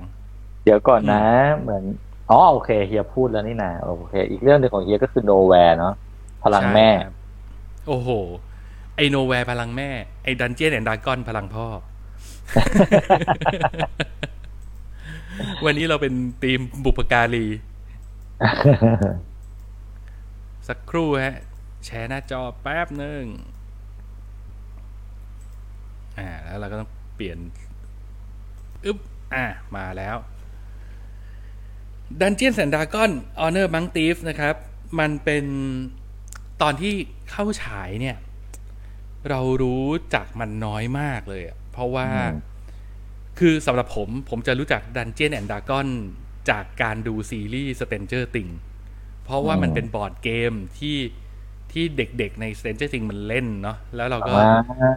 [0.64, 1.24] เดี๋ยวก่อนนะ
[1.60, 1.84] เหมือน
[2.30, 5.94] อ๋อโอเคเฮียพูดแล้วนี่นะโอเค อีกเรื่องหนึ่งของเฮียก็คือ Nowhere เนาะ
[6.44, 7.14] พลังแม่ใช่ครับ
[7.90, 8.10] โอ้โห
[8.96, 9.90] ไอ Nowhere พลังแม่
[10.24, 11.66] ไอ Dungeons and Dragons พลังพ่อ
[15.64, 17.46] วันนี้เราเป็นทีมบุปการี
[20.68, 21.36] สักครู่ฮะ
[21.84, 23.22] แชร์หน้าจอแป๊บหนึ่ง
[26.18, 27.38] อ่า แล้วเราก็ต้องเปลี่ยน
[28.84, 28.98] อึ๊บ
[29.34, 29.44] อ่า
[29.76, 30.16] มาแล้ว
[32.20, 34.56] Dungeons and Dragon Honor Monk Thief นะครับ
[34.98, 35.44] มันเป็น
[36.62, 36.92] ตอนที่
[37.30, 38.16] เข้าฉายเนี่ย
[39.30, 42.48] เรารู้จักมันน้อยมากเลยอะเพราะว่าอืม
[43.38, 45.88] คือสำหรับผมผมจะรู้จัก Dungeons and Dragon
[46.50, 48.56] จากการดูซีรีส์ Stranger Things
[49.24, 50.96] เพราะว่ามันเป็นบอร์ดเกมที่
[51.72, 54.94] ที่เด็กๆใน Stranger Things มันเล่นเนาะแล้วเราก็อ่า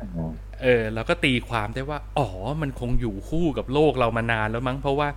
[0.61, 2.27] เออเราก็ตีความได้ว่า อ๋อ
[2.61, 5.07] มันคงอยู่คู่กับโลกเรามานานแล้วมั้ง เพราะว่า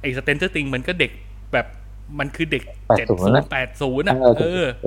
[0.00, 1.12] ไอ้ Stranger Things มันก็เด็ก
[1.52, 1.66] แบบ
[2.18, 2.62] มันคือเด็ก
[2.96, 4.84] เจ็ดศูนย์แปดศูนย์อะ เออเ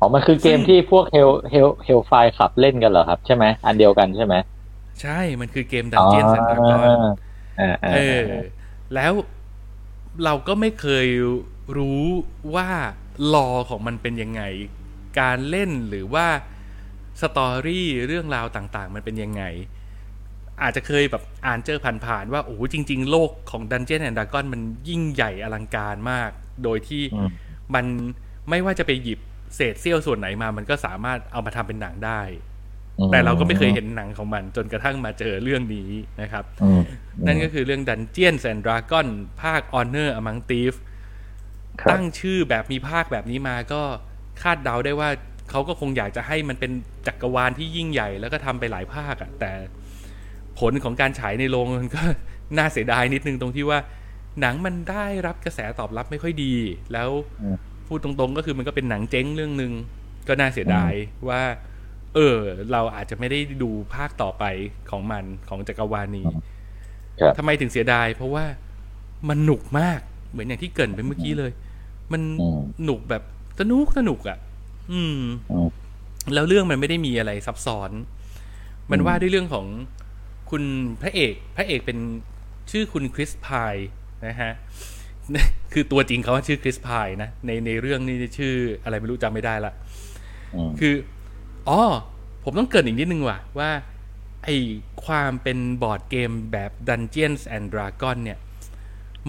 [0.00, 4.34] อออ๋อ มันคือเกมที่พวก Hell Hell Hellfireขับเล่นกันเหรอครับ ใช่ไหมอันเดียวกันใช่ไหม
[5.02, 6.98] ใช่มันคือเกม Dungeons and Dragons
[7.60, 8.22] อ่าอ่าเออ
[8.94, 9.12] แล้ว
[10.24, 11.06] เราก็ไม่เคย
[11.78, 12.04] รู้
[12.54, 12.68] ว่า
[13.34, 14.42] ลอของมันเป็นยังไง
[15.20, 16.26] การเล่นหรือว่า
[17.20, 19.42] สตอรี่เรื่องราวต่างๆ มันเป็นยังไง
[20.62, 26.30] อาจจะเคยแบบอ่านเจอผ่านๆว่า โอ้โหจริง ๆ โลกของ Dungeons and Dragons มันยิ่งใหญ่อลังการมาก
[26.64, 27.30] โดยที่อืม
[27.74, 27.84] มัน
[28.48, 29.20] ไม่ว่าจะไปหยิบ
[29.56, 32.22] เศษเสี้ยวส่วนไหนมามันก็สามารถเอามาทำเป็นหนังได้
[33.12, 36.82] แต่เราก็ไม่เคยเห็นหนังของมัน จนกระทั่งมาเจอเรื่องนี้นะครับอืม
[37.26, 39.08] นั่นก็คือเรื่อง Dungeons and Dragon
[39.42, 40.78] ภาค Honor Among Thieves
[41.80, 43.82] ครับตั้งชื่อแบบมีภาคแบบนี้มาก็
[44.42, 45.10] คาดเดาได้ว่า
[45.50, 46.72] เขาก็คงอยากจะให้มันเป็น
[47.06, 49.52] จักรวาลที่ยิ่งใหญ่ แล้วก็ทำไปหลายภาคอะแต่
[50.58, 52.02] ผลของการฉายในโรงมันก็
[52.56, 53.78] น่าเสียดายนิดนึงตรงที่ว่า
[54.40, 56.54] หนังมันได้รับกระแสตอบรับไม่ค่อยดี
[56.92, 57.10] แล้ว
[57.42, 57.56] อืม
[57.88, 59.72] พูดตรงๆ ก็คือมันก็เป็นหนังเจ๊งเรื่องหนึ่ง
[60.28, 60.92] ก็น่าเสียดาย
[61.28, 61.42] ว่า
[62.14, 62.36] เออ
[62.72, 64.44] เราอาจจะไม่ได้ดูภาคต่อไป
[64.90, 66.26] ของมันของจักรวาลนี้
[67.20, 68.44] ครับทำไมถึงเสียดาย เพราะว่า
[69.28, 71.52] มันหนุกมากเหมือนอย่างที่เกรินไปเมื่อกี้เลย
[72.12, 73.22] มันอืมหนุกแบบ
[73.60, 74.38] สนุกสนุกอะ
[74.92, 75.20] อืม
[75.52, 75.68] อืม
[76.34, 77.90] แล้วเรื่องมันไม่ได้มีอะไรซับซ้อน
[78.90, 79.66] มันอืมว่าด้วยเรื่องของ
[80.50, 80.62] คุณ
[81.02, 81.98] พระเอก พระเอกเป็น
[82.70, 83.74] ชื่อคุณคริสพาย
[84.26, 84.52] นะฮะ
[85.72, 89.72] คือตัวจริงเขาชื่อคริสพายนะในในเรื่องนี้ชื่ออะไรไม่รู้จำไม่ได้ละ
[90.54, 90.94] อืมคือ
[91.68, 91.80] อ๋อ
[92.44, 93.70] ผมต้องเกรินอีกนิดนึงว่ะว่า
[94.44, 94.48] ไอ
[95.06, 98.38] ความเป็นบอร์ดเกมแบบ Dungeons and Dragon เนี่ย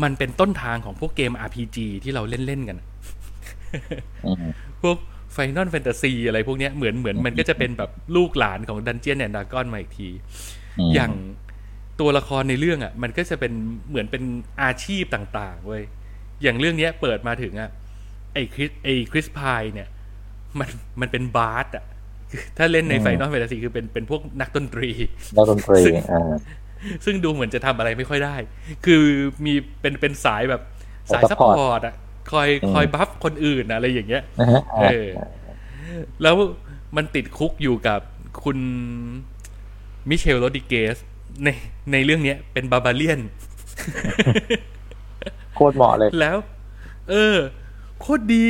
[0.04, 2.78] มันเป็นต้นทางของพวกเกม RPG ที่เราเล่น ๆ กัน
[4.26, 4.46] อืม
[4.82, 4.98] พวก
[5.36, 10.14] Final Fantasy อะไรพวกเนี้ยเหมือนเหมือนมันก็จะเป็นแบบลูกหลานของ Dungeons and Dragon มาอีกทีม
[10.96, 11.12] อย่าง
[12.00, 13.54] ตัวละครในเรื่องอะ มันก็จะเป็น
[13.90, 14.24] เหมือนเป็น
[14.64, 15.84] อาชีพต่าง ๆเว้ย
[16.42, 17.70] อย่างเรื่องเนี้ยเปิดมาถึงอะ
[18.34, 19.88] ไอ้ Chris ไอ้ Chris Pine เนี่ย
[20.60, 20.70] มัน
[21.02, 21.86] มันเป็น bard อะ
[22.32, 24.90] คือถ้าเล่นใน Final Fantasy คือเป็นเป็นพวกนักดนตรี
[25.36, 26.34] นักดนตรีซึ่งอ่า
[27.06, 28.36] ซึ่งดูเหมือนจะทำอะไรไม่ค่อยได้
[28.86, 29.04] คือ
[29.46, 30.62] มีเป็นเป็นสายแบบ
[31.14, 31.96] สาย support อะ
[32.32, 35.08] คอยคอย buff คนอื่นอะอะไรอย่างเงี้ยนะฮะเออ
[36.24, 36.36] แล้ว
[36.96, 38.00] มันติดคุกอยู่กับ
[38.44, 38.58] คุณ
[40.10, 40.98] Michelle Rodriguez
[41.44, 41.50] ใน
[41.92, 43.20] ในเรื่องเนี้ยเป็น barbarian
[45.56, 46.38] โคตรเหมาะเลย แล้ว
[47.10, 47.38] เออ
[48.00, 48.48] โคตรดี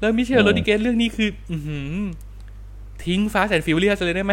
[0.00, 1.94] แล้ว Michelle อืม Rodriguez เรื่องนี้คือ อือหือ
[3.04, 4.32] ทิ้ง Fast and Furious เลยได้ไหม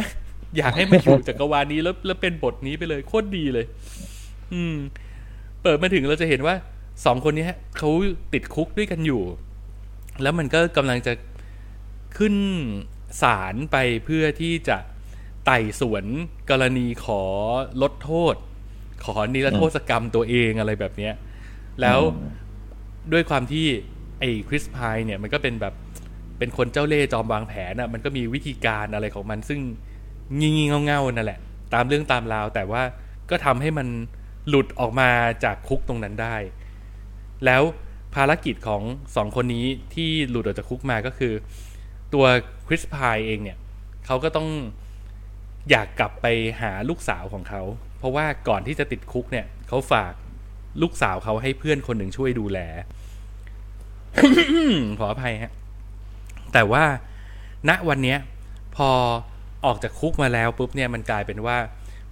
[0.58, 3.66] อยากให้มาอยู่จักรวาลนี้แล้วแล้วเป็นบทนี้ไปเลย โคตรดีเลย
[4.54, 4.76] อืม
[5.62, 6.56] เปิดมาถึงเราจะเห็นว่า
[7.06, 7.90] สองคนเนี้ยเขา
[8.34, 9.22] ติดคุกด้วยกันอยู่
[10.22, 11.14] แล้วมันก็กำลังจะ
[12.18, 12.36] ขึ้น
[13.22, 14.78] ศาลไปเพื่อที่จะ
[15.46, 16.06] ไต่สวน
[16.50, 17.22] กรณีขอ
[17.82, 18.36] ลดโทษ
[19.06, 21.14] ขอนิรโทษกรรมตัวเองอะไรแบบเนี้ย
[21.82, 22.00] แล้ว
[23.14, 23.66] ด้วยความที่
[24.20, 25.74] ไอ้คริสพายเนี่ยมันก็เป็นแบบ
[26.38, 29.60] เป็นคนเจ้าเล่ห์จอมวางแผนอะมันก็มีวิธีการอะไรของมันซึ่ง
[30.40, 31.40] งี่ๆเง่าๆนั่นแหละ
[31.74, 32.84] ตามเรื่องตามราว แต่ว่า
[33.30, 33.88] ก็ทำให้มัน
[34.50, 35.10] หลุดออกมา
[35.44, 36.36] จากคุกตรงนั้นได้
[37.46, 37.62] แล้ว
[38.16, 38.82] ภารกิจของ
[39.16, 41.34] สองคนนี้ที่หลุดออกจากคุกมาก็คือ
[42.14, 42.26] ตัว
[42.68, 43.58] คริสพายเองเนี่ย
[44.06, 44.48] เขาก็ต้อง
[45.70, 46.26] อยากกลับไป
[46.62, 47.62] หาลูกสาวของเขา
[48.00, 50.14] เพราะว่าก่อนที่จะติดคุกเนี่ยเขาฝาก
[50.82, 52.60] ลูกสาวเขาให้เพื่อนคนหนึ่งช่วยดูแล
[55.00, 55.52] ขออภัยฮะ
[56.54, 56.84] แต่ว่า
[57.70, 58.18] ณวันเนี้ย
[58.76, 58.90] พอ
[59.66, 61.58] ออกจากคุกมาแล้วปุ๊บเนี่ยมันกลายเป็นว่า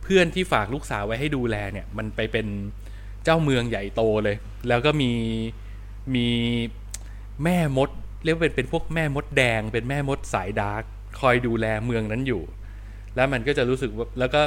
[0.04, 2.48] เพื่อนที่ฝากลูกสาวไว้ให้ดูแลเนี่ย มันไปเป็น
[3.24, 4.36] เจ้าเมืองใหญ่โตเลย
[4.68, 5.12] แล้วก็มี
[6.16, 6.28] มี
[7.44, 7.90] แม่มด
[8.24, 10.84] เรียกว่าเป็นเป็นพวกแม่มดแดง เป็นแม่มดสายดาร์ก
[11.20, 12.44] คอยดูแลเมืองนั้นอยู่
[13.16, 14.42] แล้วมันก็จะรู้สึกแล้วก็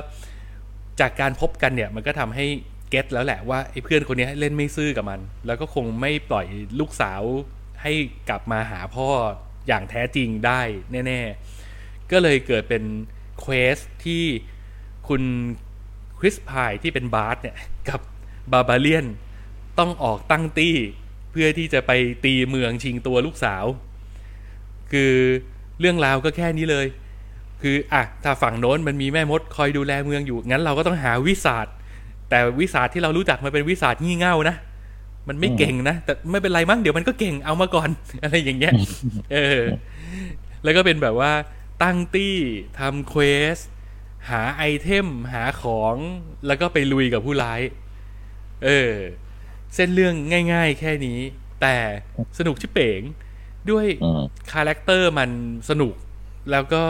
[1.01, 2.46] จากการพบกันเนี่ยมันก็ทำให้
[2.90, 6.46] เก็ตแล้วแหละว่าไอ้เพื่อนคนนี้เล่นไม่ซื่อกับมัน แล้วก็คงไม่ปล่อย
[6.81, 7.22] ลูกสาว
[7.83, 7.92] ให้
[8.29, 9.09] กลับมาหาพ่อ
[9.68, 10.61] อย่างแท้จริงได้
[11.07, 11.20] แน่
[11.66, 12.83] ๆ ก็เลยเกิดเป็น
[13.40, 14.25] quest ที่
[15.09, 15.22] คุณ
[16.18, 17.57] Chris Pine ที่เป็น bard เนี่ย
[17.88, 18.01] กับ
[18.53, 19.07] barbarian
[19.79, 20.77] ต้องออกตั้งตี้
[21.31, 21.92] เพื่อที่จะไป
[22.25, 23.64] ตีเมืองชิงตัวลูกสาว
[24.92, 25.12] คือ
[25.81, 26.87] เรื่องราวก็แค่นี้เลย
[27.62, 31.66] คืออะถ้าฝั่งโน้นมันมีแม่มดคอยดูแลเมืองอยู่ งั้นเราก็ต้องหา wizard
[32.31, 34.57] แต่ wizard ที่เรารู้จักมันเป็น wizard งี่เง่านะ
[35.29, 37.90] มันไม่เก่งนะแต่ไม่เป็นไรมั้งเดี๋ยวมันก็เก่งเอามาก่อน
[38.22, 38.75] อะไรอย่างเงี้ย
[39.33, 39.61] เออ
[40.62, 41.33] แล้วก็เป็นแบบว่า
[41.83, 42.37] ตั้งตี้
[42.79, 43.57] ทำ quest
[44.31, 45.96] หา item หาของ
[46.46, 47.61] แล้วก็ไปลุยกับผู้ร้าย
[48.64, 48.94] เออ
[49.75, 50.14] เส้นเรื่อง
[50.53, 51.18] ง่าย ๆ แค่นี้
[51.62, 51.77] แต่
[52.38, 53.01] สนุกชิบเป๋ง
[53.70, 54.22] ด้วยอืม
[54.53, 55.31] character มัน
[55.70, 55.94] สนุก
[56.51, 56.85] แล้วก็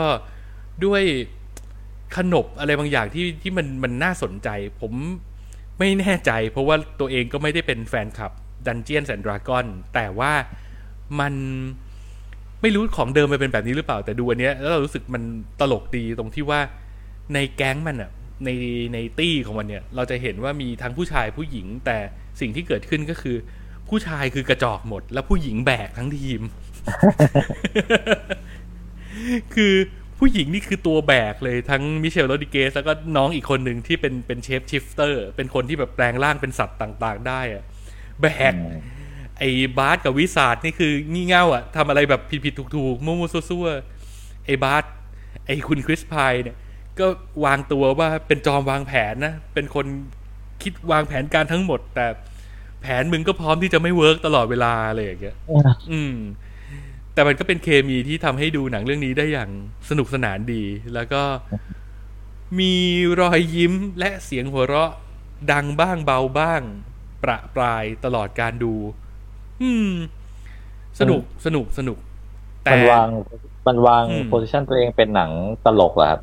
[0.85, 1.03] ด้วย
[2.17, 4.49] ขนบอะไรบางอย่างที่ที่มันมันน่าสนใจ
[4.81, 4.93] ผม
[5.79, 8.31] ไม่แน่ใจ เพราะว่าตัวเองก็ไม่ได้เป็นแฟนคลับ
[8.67, 10.31] Dungeons and Dragon แต่ว่า
[11.19, 11.33] มัน
[12.61, 15.23] ไม่รู้ของเดิมมันเป็นแบบนี้หรือเปล่า แต่ดูอันเนี้ยแล้วเรารู้สึกมัน
[15.59, 16.59] ตลกดีตรงที่ว่า
[17.33, 18.11] ในแก๊งมันอะ
[18.45, 18.49] ใน
[18.93, 21.97] ในตี้ของมันเนี่ยเราจะเห็นว่ามีทั้งผู้ชายผู้หญิง แต่
[22.39, 23.37] สิ่งที่เกิดขึ้นก็คือ
[23.89, 26.41] ผู้ชายคือกระจอกหมด แล้วผู้หญิงแบกทั้งทีม
[29.55, 29.73] คือ
[30.25, 37.63] ผู้หญิงนี่คือตัวแบกเลยทั้ง Michelle Rodriguez แล้วก็น้องอีกคนหนึ่งที่เป็นเป็น shapeshifter เป็นคนที่แบบแปลงร่างเป็นสัตว์ต่างๆ ได้อะ
[38.21, 38.53] แบก
[39.39, 44.83] ไอ้ bard กับ wizard นี่คืองี่เง่าอะทำอะไรแบบผิดๆถูกๆมั่วๆซั่วๆไอ้ bard
[45.45, 46.57] ไอ้คุณ Chris Pine เนี่ย
[46.99, 47.07] ก็
[47.45, 49.85] วางตัวว่าเป็นจอมวางแผนนะ เป็นคน
[50.63, 52.05] คิดวางแผนการทั้งหมด แต่
[52.81, 55.35] แผนมึงก็พร้อมที่จะไม่ work ตลอดเวลาอะไรอย่างเงี้ย
[55.91, 56.15] อืม
[57.13, 59.49] แต่มันก็เป็นเคมีที่ทำให้ดูหนังเรื่องนี้ได้อย่าง
[59.89, 61.23] สนุกสนานดี แล้วก็
[62.59, 62.75] มี
[63.19, 64.91] รอยยิ้มและเสียงหัวเราะ
[65.51, 66.61] ดังบ้างเบาบ้าง
[67.23, 68.73] ประปรายตลอดการดู
[69.61, 69.89] อืม
[70.99, 71.97] สนุกสนุกสนุก
[72.63, 73.07] แต่มันวาง
[73.67, 75.31] มันวางอืม position ตัวเองเป็นหนัง
[75.65, 76.21] ตลกเหรอครับ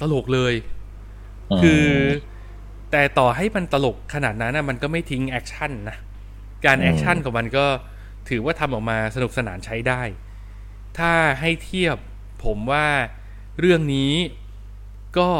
[0.00, 0.54] ตลกเลย
[1.50, 1.84] มคือ
[2.90, 5.96] แต่ต่อให้มันตลกขนาดนั้นนะมันก็ไม่ทิ้งแอคชั่นนะ
[6.66, 7.66] การอืมแอคชั่นของมันก็
[8.30, 10.02] ถือว่าทำออกมาสนุกสนานใช้ได้
[10.98, 11.96] ถ้าให้เทียบ
[12.44, 12.86] ผมว่า
[13.60, 14.12] เรื่องนี้
[15.18, 15.30] ก็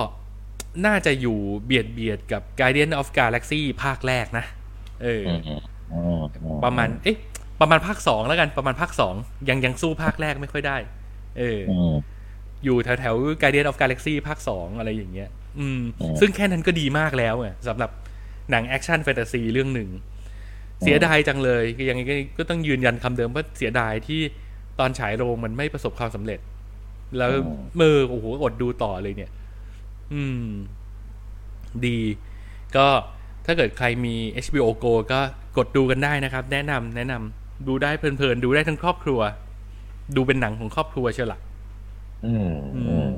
[0.86, 4.44] น่าจะอยู่เบียดเบียดกับ Guardian of Galaxy ภาคแรกนะ
[5.02, 5.60] เออออืมอืม
[5.92, 7.16] อืมอืมประมาณ เอ๊ะ
[7.60, 9.14] ประมาณภาคสองแล้วกัน ประมาณภาคสอง
[9.48, 10.76] ยังยังสู้ภาคแรกไม่ค่อยได้
[11.38, 11.92] เออออืม
[12.64, 17.90] อยู่แถวแถว Guardian of Galaxy ภาคสองอะไรอย่างเงี้ย อืมอืมซึ่งแค่นั้นก็ดีมากแล้วไงสำหรับ
[18.50, 19.90] หนังแอคชั่นแฟนตาซีเรื่องหนึ่ง
[20.82, 24.20] เสียดายจังเลยก็ยังไงก็ก็ต้องยืนยันคำเดิมว่าเสียดายที่
[24.78, 26.40] ตอนฉายโรงมันไม่ประสบความสำเร็จ
[27.18, 27.32] แล้ว
[27.76, 29.30] เมื่อโอ้โหอดดูต่อเลยเนี่ย
[30.12, 30.46] อืม
[31.86, 31.98] ดี
[32.76, 32.86] ก็
[33.46, 35.20] ถ้าเกิดใครมี HBO Go ก็
[35.56, 39.20] กดดูกันได้นะครับ แนะนำแนะนำดูได้เพลินๆ ดูได้ทั้งครอบครัว
[40.16, 41.38] ดูเป็นหนังของครอบครัวเชียวล่ะ
[42.24, 43.12] อืมอือืมม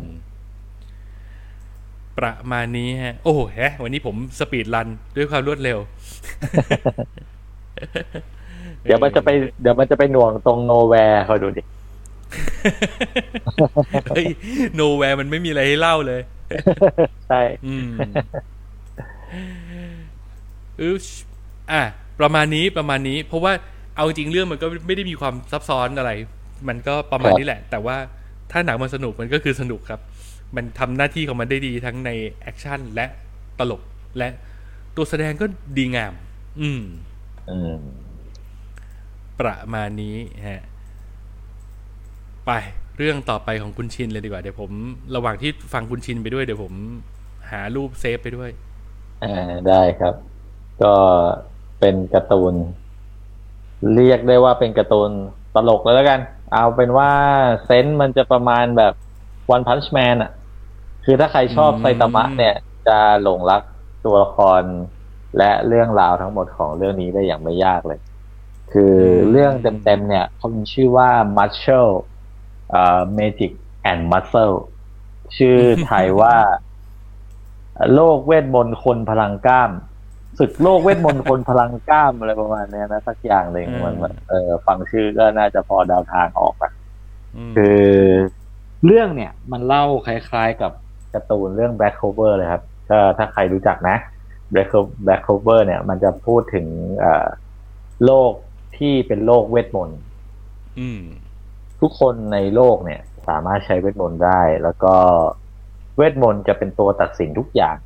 [2.18, 5.78] ประมาณนี้ฮะ โอ้โหแฮะวันนี้ผม speedrun ด้วยความรวดเร็ว
[8.84, 9.28] เดี๋ยวมันจะไป
[9.60, 11.62] เดี๋ยวมันจะไปหน่วงตรง Nowhere คอยดูดิ
[14.10, 14.26] เฮ้ย
[14.74, 16.20] Nowhere มันไม่มีอะไรให้เล่าเลย
[17.28, 17.90] ใช่อืม
[20.80, 20.96] อือ
[21.72, 21.82] อะ
[22.20, 23.52] ประมาณนี้ประมาณนี้ เพราะว่า
[23.96, 26.10] เอาจริงเรื่องมันก็ไม่ได้มีความซับซ้อนอะไร
[26.68, 27.96] มันก็ประมาณนี้แหละ แต่ว่า
[28.50, 30.00] ถ้าหนังมันสนุกมันก็คือสนุกครับ
[30.56, 32.10] มันทำหน้าที่ของมันได้ดีทั้งใน
[32.42, 33.06] แอคชั่นและ
[33.58, 33.82] ตลก
[34.18, 34.28] และ
[34.96, 36.12] ตัวแสดงก็ดีงาม
[36.60, 37.07] อืมอืม
[39.40, 40.62] ประมาณนี้ฮะ
[42.46, 42.50] ไป
[42.96, 44.70] เรื่องต่อไปของคุณชินเลยดีกว่า เดี๋ยวผม
[45.16, 46.72] ระหว่างที่ฟังคุณชินไปด้วยเดี๋ยวผม
[47.50, 48.50] หารูปเซฟไปด้วย
[49.24, 49.34] อ่า
[49.68, 50.14] ได้ครับ
[50.82, 50.94] ก็
[51.80, 52.54] เป็นการ์ตูน
[53.94, 55.10] เรียกได้ว่าเป็นการ์ตูน
[55.54, 56.20] ตลกเลยแล้วกัน
[56.52, 57.10] เอาเป็นว่า
[57.64, 58.92] เซนส์มันจะประมาณแบบ
[59.50, 60.30] วันพันช์แมนอะ
[61.04, 62.54] คือถ้าใครชอบอืมไซตามะเนี่ย
[62.88, 63.62] จะหลงรัก
[64.04, 64.62] ตัวละคร
[65.36, 68.00] และเรื่องราวทั้งหมดของเรื่องนี้ได้อย่างไม่ยากเลย
[68.72, 68.96] คือ
[69.30, 69.52] เรื่อง
[69.84, 71.90] เต็มๆเนี่ยเขามีชื่อว่า Marshall
[72.70, 73.52] เอ่อ Magic
[73.90, 74.56] and Muscle
[75.36, 76.36] ชื่อไทยว่า
[77.94, 79.70] โลกเวทมนต์คนพลังกล้าม
[80.38, 86.72] ศึกโลกเวทมนต์คนพลังกล้ามอะไรประมาณเนี้ยนะสักอย่างหนึ่งอืมมันมันเออฟังชื่อก็น่าจะพอเดาวทางออกอะ
[87.50, 87.84] มคือ
[88.86, 90.72] เรื่องเนี่ย มันเล่าคล้ายๆกับ
[91.14, 93.96] การ์ตูนเรื่อง Black Clover เลยครับก็ถ้าใครรู้จักนะ
[94.52, 96.66] Black Clo- Black Clover เนี่ย มันจะพูดถึง
[96.98, 97.26] เอ่อ
[98.04, 98.32] โลก
[98.76, 100.00] ที่เป็นโลกเวทมนต์
[100.78, 101.00] อืม
[101.80, 104.94] ทุกคนในโลกเนี่ย สามารถใช้เวทมนต์ได้ แล้วก็
[105.96, 107.76] เวทมนต์จะเป็นตัวตัดสินทุกอย่าง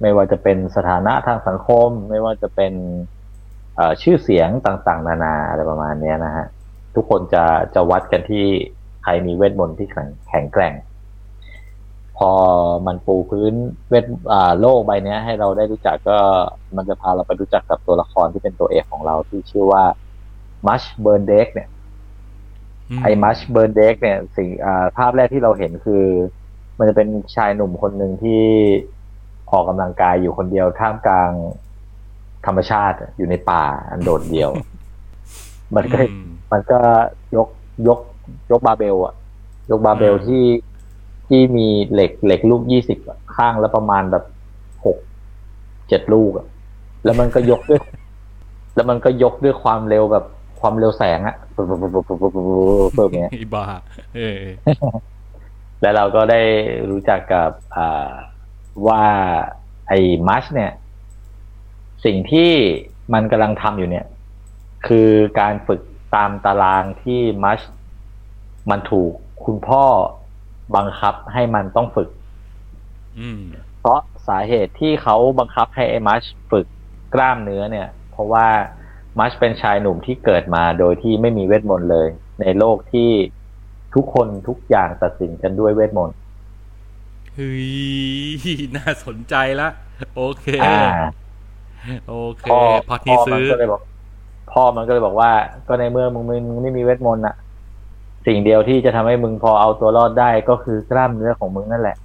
[0.00, 2.72] ไม่ว่าจะเป็นสถานะทางสังคม ไม่ว่าจะเป็น
[3.74, 6.46] เอ่อชื่อเสียงต่างๆ นานาอะไรประมาณเนี้ยนะฮะ
[6.94, 8.44] ทุกคนจะจะวัดกันที่
[9.02, 10.74] ใครมีเวทมนต์ที่แข็งแข็งแกร่ง
[12.18, 12.30] พอ
[12.86, 13.52] มันปูพื้น
[13.88, 16.18] เวทอ่าโลกใบเนี้ยให้เราได้รู้จักก็
[16.76, 19.84] มันจะพาเราไปรู้จักกับตัวละครที่เป็นตัวเอกของเราที่ชื่อว่า
[20.66, 21.68] มัชเบิร์นเด็กเนี่ย
[23.02, 26.04] ไอ้มัชเบิร์นเด็กเนี่ยสิ่งอ่าภาพแรกที่เราเห็นคือ
[26.78, 28.42] มันจะเป็นชายหนุ่มคนหนึ่งที่
[29.50, 31.30] ออกกำลังกายอยู่คนเดียวท่ามกลาง
[32.46, 34.50] ธรรมชาติอยู่ในป่าอันโดดเดี่ยว
[35.76, 36.78] มันก็อืมมันก็
[37.36, 37.48] ยก
[37.88, 37.98] ยก
[38.50, 39.14] ยกบาร์เบลอะ
[39.70, 40.42] ยกบาร์เบลอืมที่
[41.34, 42.98] ที่มีเหล็กเหล็กลูกยี่สิบ
[43.36, 44.24] ข้างแล้วประมาณแบบ
[44.84, 44.96] หก
[45.88, 46.46] เจ็ดลูกอะ
[47.04, 47.80] แล้วมันก็ยกด้วย
[48.74, 50.24] แล้วมันก็ยกด้วยความเร็วแบบ
[50.60, 52.42] ความเร็วแสงอะปุ๊บปุ๊บปุ๊บปุ๊บปุ๊บปุ๊
[52.90, 53.64] บปุ๊บอย่างเงี้ยอีบา
[54.16, 54.42] เออ
[55.82, 56.40] แล้วเราก็ได้
[56.90, 58.12] รู้จักกับอ่า
[58.86, 59.04] ว่า
[59.88, 60.72] ไอ้มัชเนี่ย
[62.04, 62.50] สิ่งที่
[63.12, 64.06] มันกำลังทำอยู่เนี่ย
[64.86, 65.80] คือการฝึก
[66.14, 67.60] ตามตารางที่มัช
[68.70, 69.12] มันถูก
[69.44, 69.84] คุณพ่อ
[70.76, 72.08] บังคับให้มันต้องฝึก
[73.20, 73.42] อืม
[73.80, 76.66] เพราะสาเหตุที่เขาบังคับให้ไอ้มัชฝึก
[77.14, 78.46] กล้ามเนื้อเนี่ย เพราะว่า
[79.18, 82.08] มัชเป็นชายหนุ่มที่เกิดมาโดยที่ไม่มีเวทมนต์เลย
[82.40, 83.10] ในโลกที่
[83.94, 86.16] ทุกคนทุกอย่างตัดสินกันด้วยเวทมนต์
[87.34, 87.68] เฮ้ย
[88.76, 89.68] น่าสนใจละ
[90.16, 90.80] โอเคอ่า
[92.08, 93.82] โอเคพ่อพอพ่ที่อมันซื้อก็เลยบอก
[94.52, 95.30] พ่อมันก็เลยบอกว่า
[95.68, 97.34] ก็ในเมื่อมึงมึงมึงไม่มีเวทมนต์อะ
[98.26, 101.96] สิ่งเดียวที่จะทำให้มึงพอเอาตัวรอดได้ก็คือกล้ามเนื้อของมึงนั่นแหละ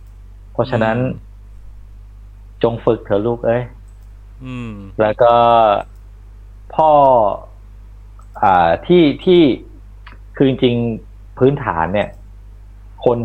[0.54, 1.12] เพราะฉะนั้นอืม
[2.64, 3.64] จงฝึกเถอะลูกเอ้ย
[4.46, 5.34] อืมแล้วก็
[6.76, 6.92] พ่อ
[8.42, 9.42] อ่าที่ที่
[10.36, 12.10] คือจริงๆพื้นฐานเนี่ย
[13.06, 13.18] คน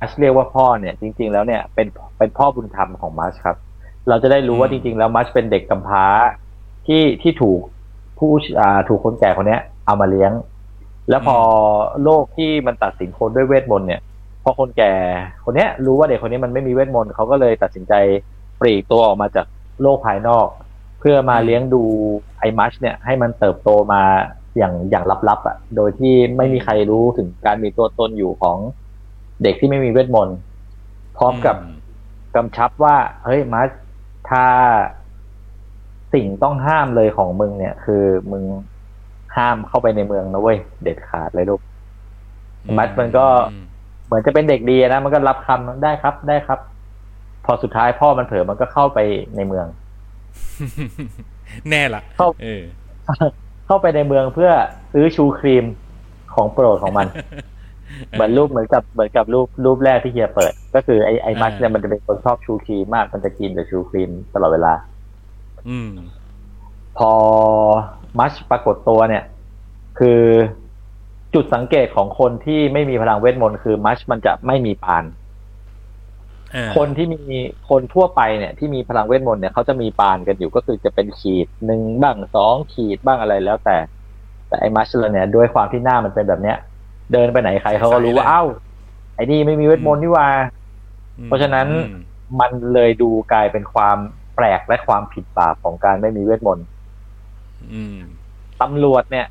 [0.00, 1.86] มัชเรียกว่าพ่อเนี่ย จริง ๆ แล้วเนี่ยเป็น
[2.18, 3.56] เป็นพ่อบุญธรรมของมัชครับ
[4.08, 6.04] เราจะได้รู้ว่าอืจมริง ๆ แล้วมัชเป็นเด็กกำพร้า
[6.86, 7.60] ที่ที่ถูก
[8.18, 10.32] ผู้อ่าถูกคนแก่คนเนี้ย เอามาเลี้ยง
[11.08, 11.38] แล้วพอ
[12.04, 14.00] โลกที่มันตัดสินคนด้วยเวทมนต์เนี่ย
[14.42, 14.92] พอคนแก่
[15.44, 17.92] คนเนี้ย รู้ว่าเด็กคนนี้มันไม่มีเวทมนต์เขาก็เลยตัดสินใจ
[18.60, 19.46] ปลีกตัวออกมาจาก
[19.82, 20.46] โลกภายนอก
[21.00, 21.82] เพื่อมาเลี้ยงดู
[22.38, 24.02] ไอ้มัชเนี่ยให้มันเติบโตมา
[24.58, 28.58] อย่างอย่างลับๆอะ โดยที่ไม่มีใครรู้ถึงการมีตัวตนอยู่ของ
[29.42, 30.36] เด็กที่ไม่มีเวทมนต์
[31.16, 31.56] พร้อมกับ
[32.36, 33.68] กำชับว่า เฮ้ยมัส
[34.30, 34.46] ถ้า
[36.14, 38.44] สิ่งต้องห้ามเลยของมึงเนี่ย คือมึง
[39.36, 41.60] ห้ามเข้าไปในเมืองนะเว้ยเด็ดขาดเลยลูก
[42.78, 43.64] มัดมันก็อืม
[44.06, 46.58] เหมือนจะเป็นเด็กดีนะมันก็รับคำได้ครับได้ครับ
[47.44, 48.98] พอสุดท้ายพ่อมันเผลอมันก็เข้าไป
[49.36, 49.66] ในเมือง
[51.70, 52.62] แน่ละเข้าเออ
[53.66, 54.50] เข้าไปในเมืองเพื่อ
[54.92, 55.64] ซื้อชูครีม
[56.34, 57.06] ของโปรดของมัน
[58.10, 64.74] เหมือนรูปเหมือนกับเหมือนกับรูปรูปแรกที่เฮียเปิด ก็คือไอ้ไอ้มัสเนี่ยมันจะเป็นคนชอบชูครีมมากมันจะกินแต่ชูครีมตลอดเวลา
[65.68, 65.90] อืม
[66.98, 67.12] พอ
[68.18, 69.24] มัชปรากฏตัวเนี่ย
[69.98, 70.20] คือ
[71.34, 75.04] จุดสังเกตของคนที่ไม่มีพลังเวทมนต์คือมัชมันจะไม่มีปาน
[76.52, 77.22] เออคนที่มี
[77.70, 83.76] คนทั่วไปเนี่ยที่มีพลังเวทมนต์เนี่ยเขาจะมีปานกันอยู่ก็คือจะเป็นขีดหนึ่งบ้างสองขีดบ้างอะไรแล้วแต่
[84.48, 86.56] แต่ไอ้มัชเลเนี่ยด้วยความที่หน้ามันเป็นแบบเนี้ย
[87.12, 88.44] เดินไปไหนใครเขาก็รู้ว่าเอ้า
[89.14, 90.28] ไอ้นี่ไม่มีเวทมนต์นี่หว่า
[91.24, 92.00] เพราะฉะนั้นอืม
[92.40, 93.98] มันเลยดูกลายเป็นความ
[94.36, 96.81] แปลกและความผิดบาปของการไม่มีเวทมนต์อืม
[98.62, 99.26] ตำรวจเนี่ย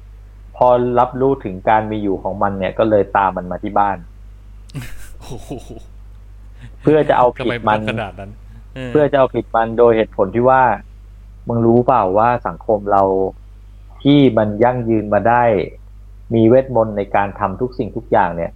[0.58, 0.68] พอ
[1.00, 3.98] รับรู้ถึงการมีอยู่ของมันเนี่ย ก็เลยตามมันมาที่บ้าน
[5.20, 5.52] โอ้โห
[6.82, 8.32] เพื่อจะเอาทำผิดไมมัมันนขนาดนั้น
[8.92, 10.62] เพื่อจะเอาผิดมันโดยเหตุผลที่ว่า
[11.48, 13.04] มึงรู้เปล่าว่าสังคมเรา
[14.04, 15.44] ที่มันยั่งยืนมาได้
[16.34, 18.52] มีเวทมนต์ในการทำทุกสิ่งทุกอย่างเนี่ย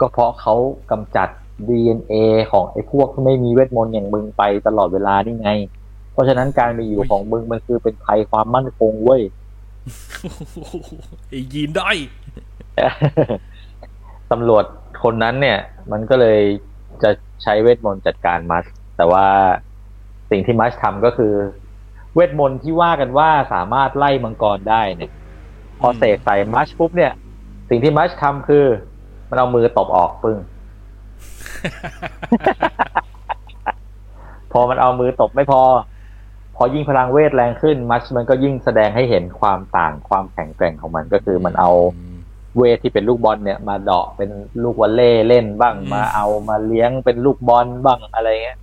[0.00, 0.54] ก็เพราะเขา
[0.90, 1.28] กำจัด
[1.68, 2.14] DNA
[2.52, 5.50] ของไอ้พวกที่ไม่มีเวทมนต์อย่างมึงไปตลอดเวลานี่ไง
[6.16, 9.22] เพราะฉะนั้นการมีอยู่ของมึงมันคือเป็นภัยความมั่นคงเว้ย
[10.22, 10.56] โอ้โห
[11.28, 11.98] ไอ้ยีนด้อย
[14.30, 14.64] ตำรวจ
[15.02, 15.58] คนนั้นเนี่ย
[15.92, 16.40] มันก็เลย
[17.02, 17.10] จะ
[17.42, 18.64] ใช้เวทมนต์จัดการมัส
[18.96, 19.26] แต่ว่า
[20.30, 21.32] สิ่งที่มัสทำก็คือ
[22.14, 25.10] เวทมนต์ที่ว่ากันว่าสามารถไล่มังกรได้เนี่ย
[25.80, 27.12] พอเสกใส่มัสปุ๊บเนี่ย
[27.68, 28.64] สิ่งที่มัสทำคือ
[29.30, 30.38] มันเอามือตบออกปึ้ง
[34.52, 35.62] พอมันเอามือตบไม่พอ
[36.56, 41.70] พอยิ่งพลังเวทแรงขึ้นมัสมันก็ยิ่งแสดงให้เห็นความต่างความแข็งแกร่งของมันก็คือมันเอา
[42.56, 44.30] เวทที่เป็นลูกบอลเนี่ยมาเดาะเป็น
[44.62, 48.58] ลูกวอลเล่เล่นบ้างอืมมาเอามาเลี้ยงเป็นลูกบอลบ้างอะไรเงี้ย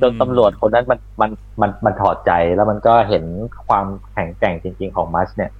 [0.00, 3.24] จนอืมตำรวจคนนั้นมันมันมันมันถอดใจแล้วมันก็เห็น
[3.66, 5.50] ความแข็งแกร่งจริง ๆ ของมัสเนี่ย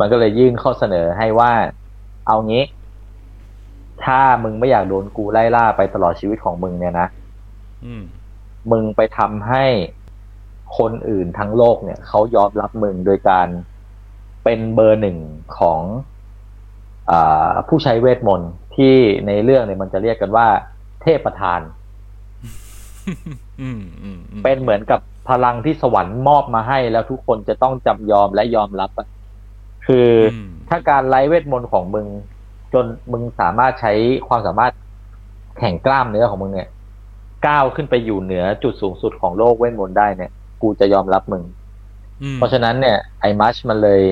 [0.00, 1.52] มันก็เลยยื่นข้อเสนอให้ว่า
[2.26, 2.64] เอางี้
[4.04, 7.08] ถ้ามึงไม่อยากโดนกูไล่ล่าไปตลอดชีวิตของมึงเนี่ยนะ
[7.84, 8.04] อืม
[8.72, 9.64] มึงไปทำให้
[10.78, 13.48] คนอื่นทั้งโลกเนี่ยเขายอมรับมึงโดยการ
[14.44, 15.18] เป็นเบอร์หนึ่ง
[15.58, 15.80] ของ
[17.10, 18.94] อาผู้ใช้เวทมนต์ที่
[19.26, 20.46] ในเรื่องเนี่ยมันจะเรียกกันว่า
[21.02, 21.60] เทพประธาน
[23.60, 29.06] อืมอืมอืมเป็นเหมือนกับพลังที่สวรรค์มอบมาให้แล้วทุกคนจะต้องจำยอมและยอมรับอะ
[29.86, 32.06] คืออมถ้าการไล่เวทมนต์ของมึง
[32.74, 33.92] จนมึงสามารถใช้
[34.28, 34.72] ความสามารถ
[35.58, 36.68] แข่งกล้ามเนื้อของมึงเนี่ย
[37.46, 40.30] ก้าวขึ้นไปอยู่เหนือจุดสูงสุดของโลกเวทมนต์ได้เนี่ย
[40.64, 41.42] กูจะยอมรับมึง
[42.22, 44.02] อืมเพราะฉะนั้นเนี่ยไอ้มัชมันเลย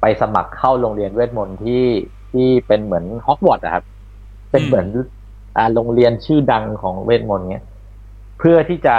[0.00, 1.84] ไปสมัครเข้าโรงเรียนเวทมนต์ที่
[2.32, 3.84] ที่เป็นเหมือนฮอกวอตส์อะครับ
[4.50, 4.86] เป็นเหมือน
[5.56, 7.64] อ่าโรงเรียนชื่อดังของเวทมนต์เนี้ย
[8.38, 8.96] เพื่อที่จะ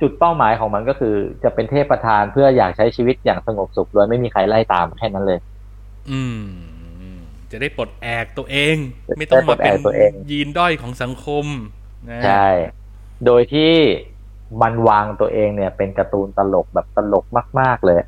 [0.00, 1.14] จุดเป้าหมายของมันก็คือ
[1.44, 5.38] จะเป็นเทพประธานเพื่ออยากใช้ชีวิตอย่างสงบสุขโดยไม่มีใครไล่ตามแค่นั้นเลย
[6.10, 6.40] อืม
[7.00, 7.18] อืม
[7.50, 8.76] จะได้ปลดแอกตัวเอง
[9.18, 11.46] ไม่ต้องได้ปลมาดเป็แอนกตัวเองยีนด้อยของสังคม
[12.10, 12.46] นะใช่
[13.26, 13.72] โดยที่
[14.62, 17.24] มันวางตัวเองเนี่ย เป็นการ์ตูนตลกแบบตลก
[17.60, 17.98] มาก ๆ เลย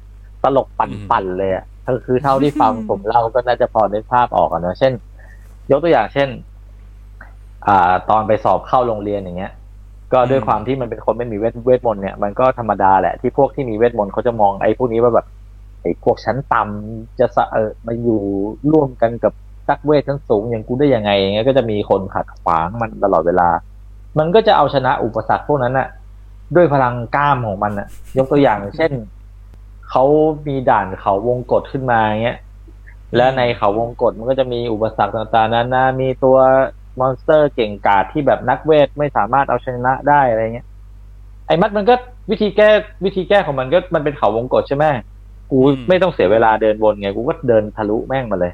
[0.44, 4.92] ตลกปั่นๆเลยอะก็คือเท่าที่ฟังผมเล่าก็น่าจะพอได้ภาพออกนะเช่น
[5.70, 6.28] ยกตัวอย่างเช่น
[7.66, 9.52] อ่า ตอนไปสอบเข้าโรงเรียนอย่างเงี้ย
[10.12, 15.26] ก็ด้วยความที่มันเป็นคนไม่มีเวทเวทมนต์เนี่ยมันก็ธรรมดาแหละที่พวกที่มีเวทมนต์เขาจะมองไอ้พวกนี้ว่าแบบ
[15.82, 18.20] ไอ้พวกชั้นต่ำจะสะเออมาอยู่
[18.72, 19.32] ร่วมกันกับ
[19.70, 23.48] นักเวทชั้นสูงอย่างกูได้ยังไงอย่างเงี้ยก็จะมีคนขัดขวางมันตลอดเวลา
[24.18, 25.88] มันก็จะเอาชนะอุปสรรคพวกนั้นน่ะ
[26.56, 27.88] ด้วยพลังกล้ามของมันน่ะ
[28.18, 28.92] ยกตัวอย่างเช่น
[29.90, 30.04] เขา
[30.46, 32.38] มีด่านเขาวงกตขึ้นมาอย่างเงี้ย
[33.16, 36.36] และในเขาวงกตมันก็จะมีอุปสรรคต่างๆนานามีตัว
[36.98, 40.66] monster เก่งกาจที่แบบนักเวทไม่สามารถเอาชนะได้อะไรเงี้ย
[41.46, 41.94] ไอ้แมชมันก็
[42.30, 42.68] วิธีแก้
[43.04, 44.84] วิธีแก้ของมันก็มันเป็นเขาวงกตใช่ไหม
[45.50, 48.52] กูไม่ต้องเสียเวลาเดินวนไง กูก็เดินทะลุแม่งมาเลย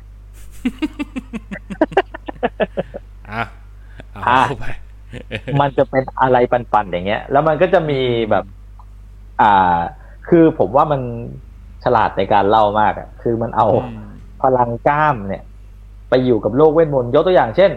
[3.31, 3.43] อะ
[4.13, 4.67] เอาอะเข้าไป
[5.61, 8.01] มันจะเป็นอะไรปันๆอย่างเงี้ย แล้วมันก็จะมี
[8.31, 8.45] แบบ
[9.41, 9.79] อ่า
[10.29, 11.01] คือผมว่ามัน
[11.85, 14.07] ฉลาดในการเล่ามากอะคือมันเอาอืม
[14.43, 15.43] พลังกล้ามเนี่ย
[16.11, 17.71] ไปอยู่กับโลกเวทมนต์ยกตัวอย่างเช่น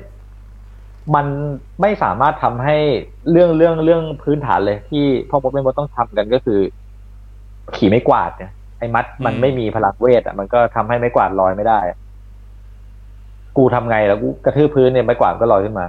[1.15, 1.25] มัน
[1.81, 2.77] ไม่สามารถทำให้
[3.31, 6.59] เรื่องเรื่องเรื่องพื้นฐานเลย ที่พ่อมดแม่มดต้องทำกันก็คือ
[7.75, 11.79] ขี่ไม่กวาดเนี่ยไอ้มัดมันไม่มีพลังเวทอะมันก็ทำให้ไม่กวาดลอยไม่ได้
[13.57, 15.85] กูทำไงแล้วกูกระทืบพื้นเนี่ยไม้กวาดก็ลอยขึ้นมา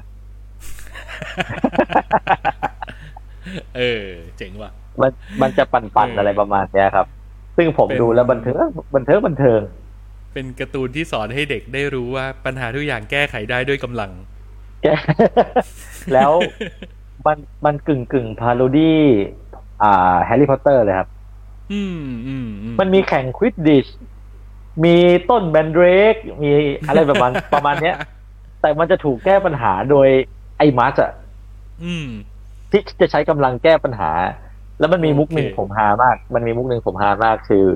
[3.76, 4.04] เออ
[4.38, 5.10] เจ๋งว่ะ มัน
[5.42, 7.06] มันจะปั่นเอออๆอะไรประมาณเนี้ยครับ
[7.56, 9.60] ซึ่งผมเป็นดูแล้วบันเทิงบันเทิงบันเทิง
[10.34, 14.10] เป็นการ์ตูนที่สอนให้เด็กได้รู้ว่าปัญหาทุกอย่างแก้ไขได้ด้วยกำลัง
[14.82, 14.88] แก
[16.14, 16.32] แล้ว
[17.26, 19.02] มันมันกึ่งกึ่ง parody
[19.82, 21.08] อ่าแฮร์รี่พอตเตอร์เลยครับ
[21.72, 23.86] อืมอืมอืมันมีแข่งควิดดิช
[24.84, 24.96] มี
[25.30, 26.50] ต้นแบนเดรกมี
[26.88, 27.96] อะไรประมาณประมาณเนี้ย
[28.60, 30.08] แต่มันจะถูกแก้ปัญหาโดย
[30.60, 31.12] ไอ้มัสอะ
[31.84, 32.08] อืม
[32.70, 34.10] ที่จะใช้กำลังแก้ปัญหา
[34.78, 37.66] แล้วมันมีมุกหนึ่งโอเคผมฮามาก มันมีมุกหนึ่งผมฮามากคือ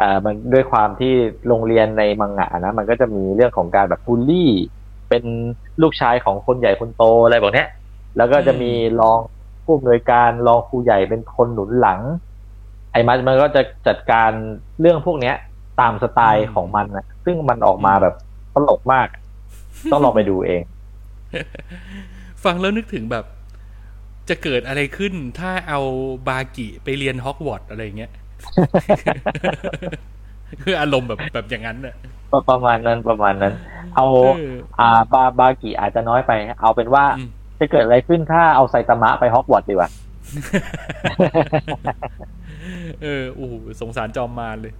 [0.00, 1.12] อ่ามันด้วยความที่
[1.48, 4.50] โรงเรียนในมังงะนะมันก็จะมีเรื่องของการแบบบูลลี่
[5.08, 5.24] เป็น
[5.82, 7.68] ลูกชายของคนใหญ่คนโตอะไรแบบเนี้ย
[8.16, 9.18] แล้วก็จะมีรอง
[9.64, 12.00] ผู้อำนวยการรองครูใหญ่เป็นคนหนุนหลัง
[12.92, 14.30] ไอ้มันมันก็จะจัดการ
[14.80, 15.34] เรื่องพวกเนี้ย
[15.80, 18.14] ตามสไตล์ของมันนะซึ่งมันออกมาแบบ
[18.54, 19.08] ตลกมาก
[19.92, 20.62] ต้องลองไปดูเอง
[22.44, 23.24] ฟังแล้วนึกถึงแบบ
[24.28, 25.80] จะเกิดอะไรขึ้นถ้าเอา
[26.28, 28.12] บากิไปเรียนฮอกวอตส์อะไรเงี้ย
[30.62, 31.94] คืออารมณ์แบบแบบอย่างนั้นน่ะ
[32.50, 33.54] ประมาณนั้นประมาณนั้น
[33.96, 34.06] เอา
[34.36, 37.28] เอออ่าบาบากิอาจจะน้อยไป เอาเป็นว่าอืม
[37.60, 39.90] จะเกิดอะไรขึ้นถ้าเอาไซตามะไปฮอกวอตส์ดีกว่า
[43.02, 44.72] เออโอ้โหสงสารจอมมารเลย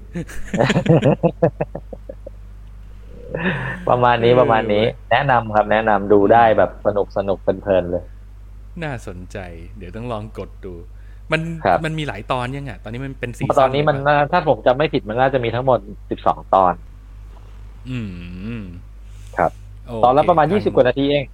[3.88, 8.04] ประมาณนี้เออประมาณนี้ แนะนำครับ แนะนำดูได้แบบสนุกสนุกเพลินๆเลย
[8.82, 9.38] น่าสนใจ
[9.78, 10.74] เดี๋ยวต้องลองกดดู
[11.32, 15.78] มันครับมันมีหลายตอนยังอะตอนนี้มันเป็นซีตอนนี้มันน่าถ้าผมจำไม่ผิดมันน่าจะมีทั้งหมด
[16.16, 16.72] 12ตอน
[17.90, 17.98] อื
[18.60, 18.62] ม
[19.38, 19.50] ครับ
[19.86, 21.24] โเคตอนละประมาณทง20กว่านาทีเอง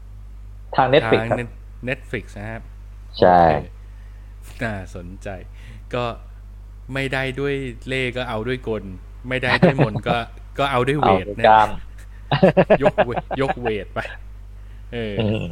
[0.76, 1.48] ทาง Netflix ครับทาง
[1.88, 2.62] Netflix นะครับ
[3.20, 3.66] ใช่โอเค
[4.64, 5.28] น่าสนใจ
[5.94, 6.04] ก็
[6.94, 7.54] ไม่ได้ด้วย
[7.88, 8.82] เล่ก็เอาด้วยกล
[9.28, 10.16] ไม่ได้ด้วยมนต์ก็
[10.58, 11.68] ก็เอาด้วยเวเอาทดูนะกล้าม
[12.82, 13.98] ยกเวทยกเวทไป
[14.92, 15.46] เอออืม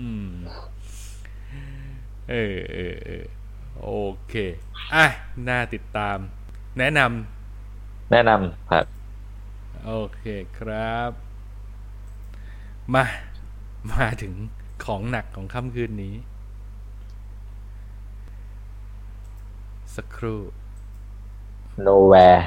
[0.00, 0.28] อืม
[2.30, 3.24] เออเออเออ
[3.82, 3.88] โอ
[4.28, 4.34] เค
[4.94, 5.06] อะ
[5.48, 6.18] น่าติดตาม
[6.78, 7.00] แนะน
[8.10, 10.22] แนะนำครับำโอเค
[10.58, 11.10] ครับ
[12.94, 13.04] มา
[13.92, 14.34] มาถึง
[14.84, 16.14] ของหนักของค่ำคืนนี้
[19.96, 20.40] สักครู่
[21.86, 22.42] Nowhere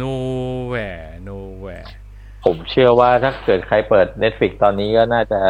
[0.00, 1.90] nowhere nowhere
[2.44, 5.40] ผมเชื่อว่าถ้าเกิดใครเปิด Netflix ตอนนี้ก็น่าจะ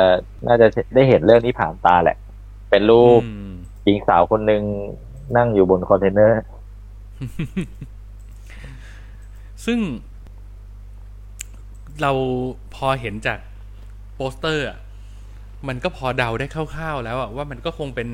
[0.47, 2.17] น่าจะได้เห็นเรื่องนี้ผ่านตาแหละ
[2.71, 3.53] เป็นรูปอืม
[3.85, 4.63] หญิงสาวคนหนึ่ง
[5.37, 6.43] นั่งอยู่บนคอนเทนเนอร์
[9.67, 9.79] ซึ่ง
[12.01, 12.13] เรา
[12.75, 13.39] พอเห็นจาก
[14.15, 14.79] โปสเตอร์อะ
[15.69, 18.09] มันก็พอเดาได้คร่าวๆแล้วอะว่ามันก็คงเป็น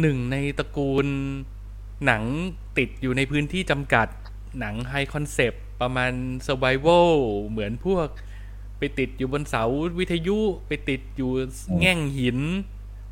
[0.00, 1.06] หนึ่งในตระกูล
[2.06, 2.22] หนัง
[2.78, 4.08] ติดอยู่ในพื้นที่จำกัด
[4.60, 6.12] หนัง high concept ประมาณ
[6.46, 7.10] s u r v i v a l
[7.48, 8.08] เหมือนพวก
[8.78, 9.64] ไปติดอยู่บนเสา
[9.98, 11.30] วิทยุไปติดอยู่
[11.78, 12.38] แง่งหิน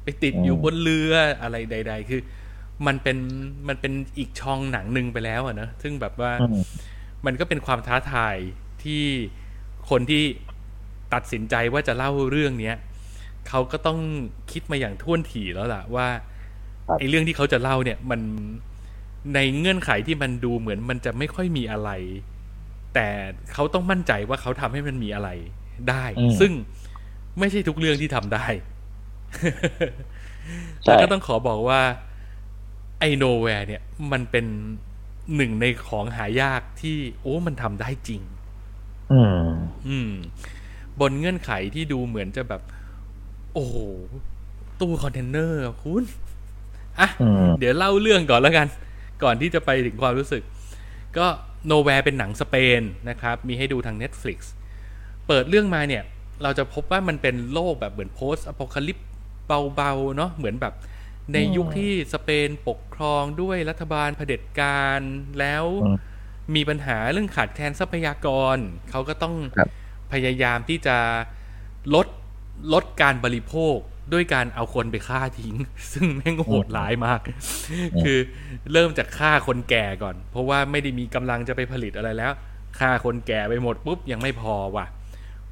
[0.04, 1.12] ไปติดอยู่บนเรือ
[1.42, 2.20] อะไรใด ๆ คือ
[2.86, 3.18] มันเป็น
[3.68, 6.62] มันเป็นอีกช่องหนังหนึ่งไปแล้วอะนะซึ่งแบบว่าอืม
[7.26, 8.36] มันก็เป็นความท้าทาย
[8.82, 9.04] ที่
[9.90, 10.22] คนที่
[11.14, 12.76] ตัดสินใจว่าจะเล่าเรื่องเนี้ย
[13.48, 13.98] เขาก็ต้อง
[14.52, 16.08] คิดมาอย่างท่วนถี่แล้วล่ะว่า
[16.86, 18.20] ครับไอ้เรื่องที่เขาจะเล่าเนี่ย มัน
[19.34, 21.90] ในเงื่อนไขที่มันดูเหมือนมันจะไม่ค่อยมีอะไร
[22.94, 23.08] แต่
[23.52, 25.28] เขาต้องมั่นใจว่าเขาทำให้มันมีอะไร
[25.90, 26.52] ได้อืมซึ่ง
[27.38, 28.46] ไม่ใช่ทุกเรื่องที่ทำได้
[30.82, 31.80] ใช่แล้วก็ต้องขอบอกว่า
[32.98, 33.82] ไอ้ Nowhere เนี่ย
[34.12, 34.46] มันเป็น
[35.36, 38.22] หนึ่งในของหายากที่โอ้มันทำได้จริง
[39.12, 39.46] อืม
[39.88, 40.12] อืม
[41.00, 42.62] บนเงื่อนไขที่ดูเหมือนจะแบบ
[43.54, 43.76] โอ้โห
[44.80, 46.02] ตู้คอนเทนเนอร์อะคุณ
[47.00, 48.66] อะอืมเดี๋ยวเล่าเรื่องก่อนแล้วกัน
[49.22, 50.42] ก่อนที่จะไปถึงความรู้สึก
[51.18, 51.26] ก็
[51.68, 54.38] Nowhere เป็นหนังสเปนนะครับ มีให้ดูทาง Netflix
[55.26, 56.02] เปิดเรื่องมาเนี่ย
[56.42, 58.98] เราจะพบว่ามันเป็นโลกแบบเหมือนโพสอ p พ c a ลิป
[59.74, 60.74] เบาๆเนาะเหมือนแบบ
[61.32, 65.00] ในยุคที่สเปนปกครองด้วยรัฐบาลเผด็จการ
[65.40, 65.98] แล้วอืม
[66.54, 68.56] มีปัญหาเรื่องขาดแคลนทรัพยากร
[68.90, 69.68] เขาก็ต้องครับ
[70.12, 70.96] พยายามที่จะ
[71.94, 72.06] ลด
[72.72, 73.76] ลดการบริโภค
[74.12, 75.54] ด้วยการเอาคนไปฆ่าทิ้ง
[75.92, 77.20] ซึ่งแม่งโหดร้ายมาก
[78.02, 78.18] คือ
[78.72, 82.32] เริ่มจากฆ่าคนแก่ก่อน เพราะว่าไม่ได้มีกำลังจะไปผลิตอะไรแล้ว
[82.78, 84.86] ฆ่าคนแก่ไปหมดปุ๊บยังไม่พอว่ะ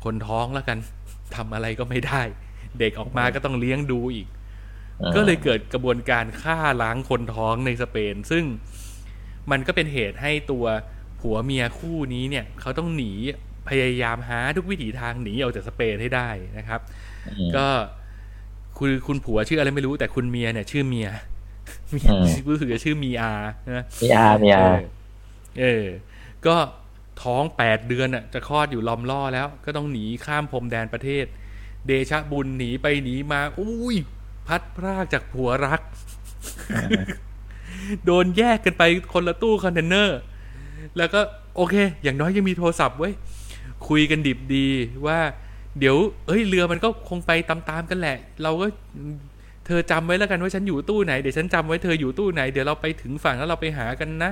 [0.04, 0.78] คนท้องแล้วกัน
[1.36, 2.22] ทำอะไรก็ไม่ได้
[2.78, 4.28] เด็กออกมาก็ต้องเลี้ยงดูอีก
[5.14, 8.44] ก็เลยเกิดกระบวนการฆ่าล้างคนท้องในสเปน ซึ่ง
[9.50, 10.64] มันก็เป็นเหตุให้ตัว
[11.20, 13.12] ผัวเมียคู่นี้เนี่ยเขาต้องหนี
[13.68, 16.28] พยายามหาทุกวิถีทางหนีออกจากสเปนให้ได้
[16.58, 16.80] นะครับ
[17.28, 17.66] อืมก็
[18.78, 21.08] คุณคุณผัวชื่ออะไรไม่รู้แต่คุณเมียเนี่ยชื่อเมีย
[21.92, 23.32] เมียอืมรู้สึกจะชื่อมีอา
[23.76, 24.80] นะมีอามีอาเออ
[25.60, 25.84] เออ
[26.46, 26.56] ก็
[27.22, 31.24] ท้องแปดเดือนอะ จะคลอดอยู่รอมร่อแล้ว ก็ต้องหนีข้ามพรมแดนประเทศ
[31.86, 33.96] เดชะบุญหนีไปหนีมาอุ้ย
[34.46, 35.80] พลัดพรากจากผัวรัก
[38.04, 40.18] โดนแยกกันไปคนละตู้คอนเทนเนอร์
[40.96, 41.20] แล้วก็
[41.56, 43.12] โอเค อย่างน้อยยังมีโทรศัพท์ไว้
[43.88, 44.68] คุยกันดิบดี
[45.06, 45.18] ว่า
[45.78, 45.96] เดี๋ยว
[46.26, 48.66] เอ้ย เรือมันก็คงไปตามๆกันแหละ เราก็
[49.66, 54.30] เธอจำไว้แล้วกันว่าฉันอยู่ตู้ไหน เดี๋ยวฉันจำไว้เธออยู่ตู้ไหน เดี๋ยวเราไปถึงฝั่งแล้วเราไปหากันนะ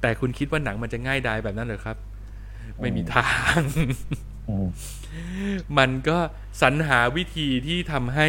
[0.00, 1.96] แต่คุณคิดว่าหนังมันจะง่ายดายแบบนั้นเหรอครับ
[2.80, 3.60] ไม่มีทาง
[4.48, 4.66] อืม
[5.78, 6.18] มันก็
[6.62, 8.28] สรรหาวิธีที่ทำให้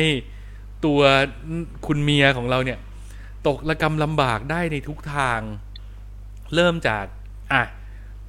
[0.85, 1.01] ตัว
[1.87, 2.79] คุณเมียของเราเนี่ย
[3.47, 5.39] ตกระกำลำบากได้ในทุกทาง
[6.55, 7.05] เริ่มจาก
[7.53, 7.63] อะ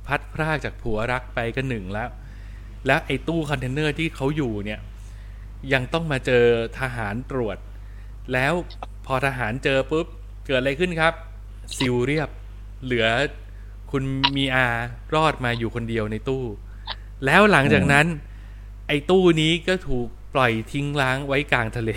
[0.06, 2.08] พลัดพรากจากผัวรักไปก็หนึ่งแล้ว
[2.86, 4.80] แล้วไอ้ตู้คอนเทนเนอร์ที่เขาอยู่เนี่ย
[5.72, 6.44] ยังต้องมาเจอ
[6.78, 7.56] ทหารตรวจ
[8.32, 8.52] แล้ว
[9.06, 10.06] พอทหารเจอปุ๊บ
[10.46, 11.14] เกิดอะไรขึ้นครับ
[11.76, 12.30] ซี้เรียบ
[12.84, 13.06] เหลือ
[13.90, 14.02] คุณ
[14.36, 14.66] มีอา
[15.14, 16.44] รอดมาอยู่คนเดียวในตู้
[17.26, 18.06] แล้วหลังจากนั้น
[18.88, 21.92] ไอ้ตู้นี้ก็ถูกปล่อยทิ้งร้างไว้กลางทะเล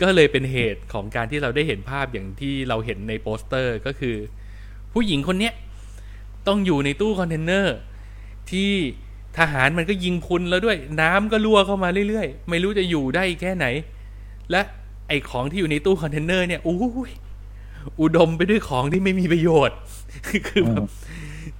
[0.00, 4.16] ก็เลยเป็นเหตุของการที่เราได้เห็นภาพอย่างที่เราเห็นในโปสเตอร์ก็คือ
[4.92, 5.54] ผู้หญิงคนเนี้ย
[6.46, 7.76] ต้องอยู่ในตู้คอนเทนเนอร์
[8.50, 8.72] ที่
[9.38, 13.66] ทหารมันก็ยิงพุนแล้วด้วย น้ำก็รั่วเข้ามาเรื่อยๆ ไม่รู้จะอยู่ได้แค่ไหน
[14.50, 14.60] และ
[15.08, 17.10] ไอของที่อยู่ในตู้คอนเทนเนอร์เนี่ยอู้ย
[18.00, 19.76] อุดมไปด้วยของที่ไม่มีประโยชน์
[20.48, 20.82] คือแบบ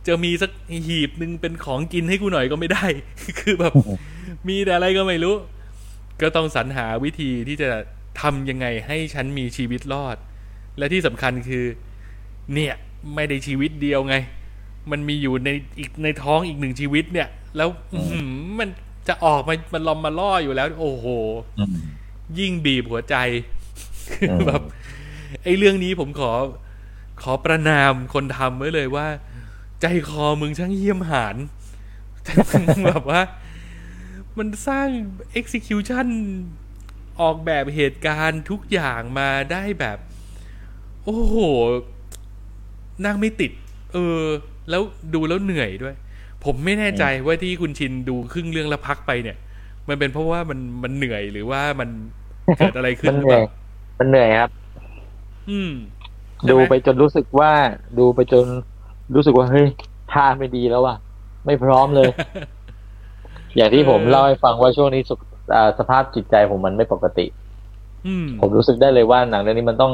[0.06, 0.50] จะมีสัก
[0.86, 2.86] หีบหนึ่งเป็นของกินให้กูหน่อยก็ไม่ได้
[3.40, 3.72] คือแบบ
[4.48, 5.34] มีแต่อะไรก็ไม่รู้
[6.20, 7.70] ก็ต้องสรรหาวิธีที่จะ
[8.20, 10.16] ทำยังไงให้ฉันมีชีวิตรอด
[10.78, 11.64] และที่สำคัญคือ
[12.54, 12.74] เนี่ย
[13.14, 14.14] ไม่ได้ชีวิตเดียวไง
[14.90, 17.68] มันมีอยู่ในอีกในท้องอีกหนึ่งชีวิตเนี่ย แล้ว
[18.58, 18.68] มัน
[19.08, 21.06] จะออกมามันลอมมาล่ออยู่แล้ว โอ้โห
[22.38, 23.16] ยิ่งบีบหัวใจ
[24.46, 24.62] แบบ
[25.44, 26.32] ไอ้เรื่องนี้ผมขอ
[27.22, 29.06] ขอประนามคนทำไว้เลยว่า
[29.80, 31.36] ใจคอมึงช่างเยี่ยมหาน
[32.86, 33.20] แบบว่า
[34.38, 34.88] มันสร้าง
[35.40, 36.08] execution
[37.20, 39.98] ออกแบบเหตุการณ์ทุกอย่างมาได้แบบ
[41.04, 41.36] โอ้โห
[43.04, 43.52] นั่งไม่ติด
[43.92, 44.22] เออ
[44.70, 44.82] แล้ว
[45.14, 45.94] ดูแล้วเหนื่อยด้วย
[46.44, 49.36] ผมไม่แน่ใจว่าที่คุณชินดูครึ่งเรื่องแล้วพักไปเนี่ย
[49.88, 51.88] มันเป็นเพราะว่ามันมันเหนื่อยหรือว่ามัน
[52.58, 53.42] เกิดอะไรขึ้มันนหรือเหเปนื่อยล่า
[53.98, 54.50] มันเหนื่อยครับ
[55.50, 55.72] อืม
[56.50, 57.52] ดูไปจนรู้สึกว่า
[57.98, 58.46] ดูไปจน
[59.14, 59.66] รู้สึกว่าเฮ้ย
[60.12, 60.96] ท่าไม่ดีแล้วว่ะ
[61.46, 62.10] ไม่พร้อมเลย
[63.56, 65.18] อย่างที่ผมเออเล่าให้ฟังว่าช่วงนี้สุข
[65.54, 67.26] อ่าสภาพจิตใจผมมันไม่ปกติ
[68.06, 69.92] อืมผมรู้สึกได้เลยว่าหนังเรื่องนี้มันต้อง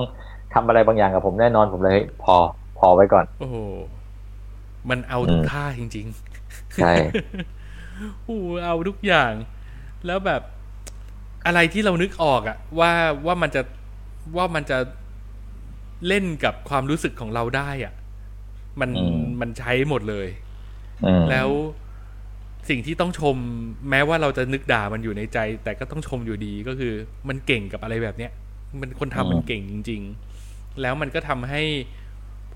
[0.55, 2.35] ทำอะไรบางอย่างกับผมแน่นอนผมเลยเฮ้ยพอ
[2.79, 3.57] พอไว้ก่อน โอ้โห
[4.91, 6.07] มันเอาทุกอืมท่าจริง
[6.77, 9.33] ใช่ๆโอ้โหเอาทุกอย่าง
[10.07, 10.43] แล้วแบบ
[11.47, 12.93] อะไรที่เรานึกออกอะว่า
[13.27, 13.63] ว่ามันจะ
[14.37, 14.79] ว่ามันจะ
[16.09, 17.95] เล่นกับความรู้สึกของเราได้อะ
[18.81, 20.29] มันอืมมันใช้หมดเลย
[21.05, 21.49] อืมแล้ว
[22.69, 23.37] สิ่งที่ต้องชม
[23.91, 26.93] แม้ว่าเราจะนึกด่ามันอยู่ในใจ แต่ก็ต้องชมอยู่ดีก็คือ
[27.29, 28.33] มันเก่งกับอะไรแบบเนี้ย
[28.81, 30.03] มันคนทำมันเก่งจริง
[30.41, 31.63] ๆ แล้วมันก็ทำให้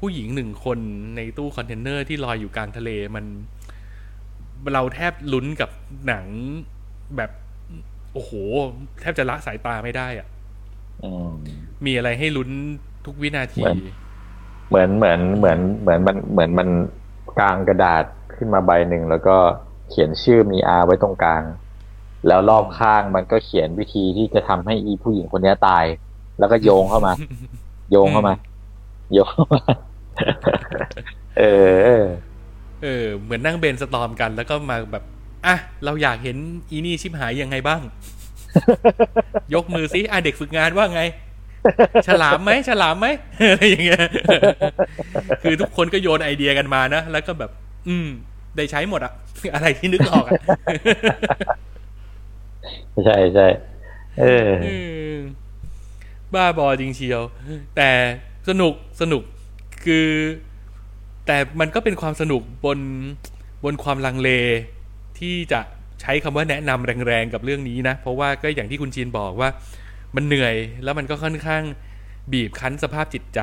[0.00, 0.78] ผู้หญิงหนึ่งคน
[1.16, 3.24] ในตู้คอนเทนเนอร์ที่ลอยอยู่กลางทะเลมัน
[4.72, 5.70] เราแทบลุ้นกับ
[6.06, 6.26] หนัง
[7.16, 7.30] แบบ
[8.12, 8.32] โอ้โห
[9.00, 10.26] แทบจะละสายตาไม่ได้อะ
[11.02, 11.30] อืม
[11.86, 12.50] มีอะไรให้ลุ้น
[13.06, 13.62] ทุกวินาที
[14.68, 16.68] เหมือนเหมือนเหมือนเหมือนเหมือนมันเหมือนมัน
[17.38, 18.04] กลางกระดาษ
[18.36, 19.36] ขึ้นมาใบหนึ่งแล้วก็
[19.88, 21.42] เขียนชื่อมีอาไว้ตรงกลาง
[22.26, 25.84] แล้วรอบข้างมันก็เขียนวิธีที่จะทำให้อีผู้หญิงคนนี้ตาย
[26.38, 27.12] แล้วก็โยงเข้ามา
[27.90, 28.34] โยงเข้ามา
[29.12, 29.62] โยงเข้ามา
[31.38, 31.42] เอ
[31.72, 32.06] อเออ
[32.82, 35.04] เออ เหมือนนั่งเบนสตอมกัน แล้วก็มาแบบ
[35.46, 36.36] อะเราอยากเห็น
[36.70, 37.80] อีนี่ชิบหายยังไงบ้าง
[39.54, 41.02] ยกมือซิอะเด็กฝึกงานว่าไง
[42.06, 43.06] ฉลามไหมฉลามไหม
[43.50, 44.02] อะไรอย่างเงี้ย
[45.42, 47.50] คือทุกคนก็โยนไอเดียกันมานะแล้วก็แบบ
[47.88, 48.08] อืม
[48.56, 49.12] ได้ใช้หมดอะ
[49.54, 50.34] อะไรที่นึกออกอะ
[53.04, 53.46] ใช่ใช่
[54.20, 54.68] เออเอ
[55.12, 55.14] อ
[56.34, 57.22] บ้าบอจริงเชียว
[57.76, 57.90] แต่
[58.48, 59.22] สนุกสนุก
[59.84, 60.06] คือ
[61.26, 62.78] แต่มันก็เป็นความสนุกบน
[63.64, 64.30] บนความลังเล
[65.18, 65.60] ที่จะ
[66.00, 69.48] ใช้คำว่าแนะนำแรงๆกับเรื่องนี้นะ เพราะว่าก็อย่างที่คุณจีนบอกว่า
[70.16, 71.62] มันเหนื่อยแล้วมันก็ค่อนข้าง
[72.32, 73.40] บีบคั้นสภาพจิตใจ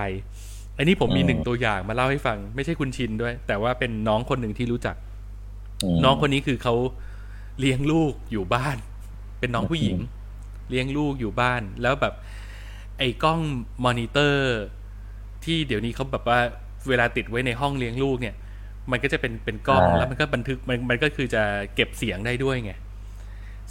[0.78, 4.96] อันนี้ผมมีอืมหนึ่งตัวอย่างมาเล่าให้ฟัง ไม่ใช่คุณชินด้วย แต่ว่าเป็นน้องคนหนึ่งที่รู้จัก
[5.94, 6.76] มน้องคนนี้คือเขา
[7.60, 8.78] เลี้ยงลูกอยู่บ้าน
[9.40, 9.98] เป็นน้องผู้หญิง
[10.70, 12.14] เลี้ยงลูกอยู่บ้าน แล้วแบบ
[12.98, 13.42] ไอ้กล้อง
[13.86, 14.56] มอนิเตอร์
[15.46, 16.40] ที่เดี๋ยวนี้เขาแบบว่า
[16.90, 18.36] เวลาติดไว้ในห้องเลี้ยงลูกเนี่ย
[18.92, 21.44] มันก็จะเป็นเป็นกล้องอ่าแล้วมันก็บันทึกมันมันก็คือจะ
[21.76, 22.72] เก็บเสียงได้ด้วยไง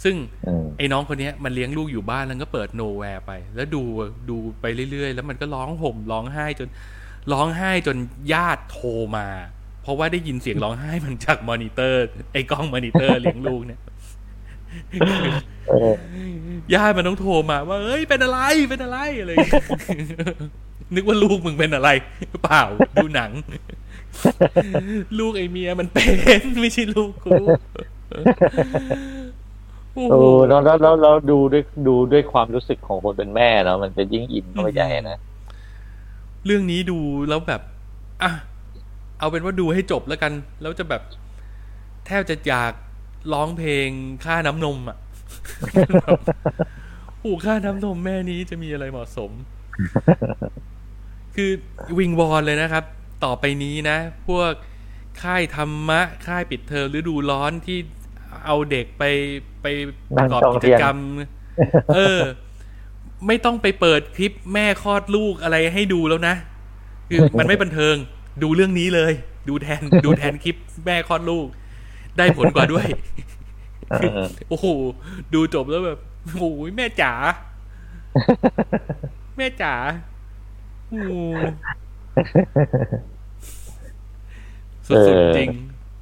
[0.03, 0.15] ซึ่ง
[0.47, 3.81] อืมไอ้น้องคนเนี้ยมันเลี้ยงลูกอยู่บ้านแล้วก็เปิด Nowhere ไป แล้วดู
[4.29, 6.69] ดูไปเรื่อยๆ แล้วมันก็ร้องห่มร้องไห้จน
[7.33, 7.97] ร้องไห้จน
[8.33, 9.27] ญาติโทรมา
[9.81, 13.79] เพราะว่าได้ยินเสียงร้องไห้มันจากมอนิเตอร์ ไอ้กล้องมอนิเตอร์เลี้ยงลูกเนี่ย
[15.69, 15.93] เออ
[16.73, 19.63] ญาติมันต้องโทรมาว่าเอ้ยเป็นอะไรเป็นอะไรอะไรอย่างเงี้ย
[20.93, 21.89] นึกว่าลูกมึงเป็นอะไร
[22.43, 22.63] เปล่า
[22.95, 23.31] ดูหนัง
[25.19, 26.03] ลูกไอเมียมันเป็
[26.39, 27.31] นไม่ใช่ลูกกู
[29.93, 35.17] โอ้โอ้โหแล้วแล้วแล้วแล้วดูด้วยดูด้วยความรู้สึกของคนเป็นแม่เนาะมันจะยิ่งอินเข้าไปใหญ่นะ
[36.45, 36.97] เรื่องนี้ดู
[37.29, 37.61] แล้วแบบ
[38.23, 38.31] อะ
[39.19, 41.01] เอาเป็นว่าดูให้จบแล้วกัน แล้วจะแบบ
[42.05, 42.73] แทบจะอยาก
[43.33, 43.87] ร้องเพลง
[44.25, 44.97] ค่าน้ำนมอะ
[46.03, 46.19] แบบ
[47.21, 49.31] โอ้ค่าน้ำนมแม่นี้จะมีอะไรเหมาะสม
[51.35, 51.51] คือ
[51.99, 52.83] วิงวอนเลยนะครับ
[53.23, 54.51] ต่อไปนี้นะ พวก
[55.23, 57.77] ค่ายธรรมะ ค่ายปิดเทอมฤดูร้อนที่
[58.45, 59.03] เอาเด็กไป
[59.61, 59.65] ไป
[60.15, 60.97] ปนั่ระงกอบจ้องกิเทีจยนกรรม
[61.95, 62.19] เออ
[63.27, 66.35] ไม่ต้องไปเปิดคลิปแม่คลอดลูกอะไรให้ดูแล้วนะ
[67.09, 67.95] คือมันไม่บันเทิง
[68.43, 69.13] ดูเรื่องนี้เลย
[69.49, 70.55] ดูแทนดูแทนคลิป
[70.85, 71.47] แม่คลอดลูก
[72.17, 72.87] ได้ผลกว่าด้วย
[73.91, 74.67] เออโอ้โห
[75.33, 75.99] ดูจบแล้วแบบ
[76.35, 77.13] โอ้ยแม่จ๋า
[79.37, 80.14] แม่จ๋าโอ้โห
[84.87, 85.49] สุดๆจริง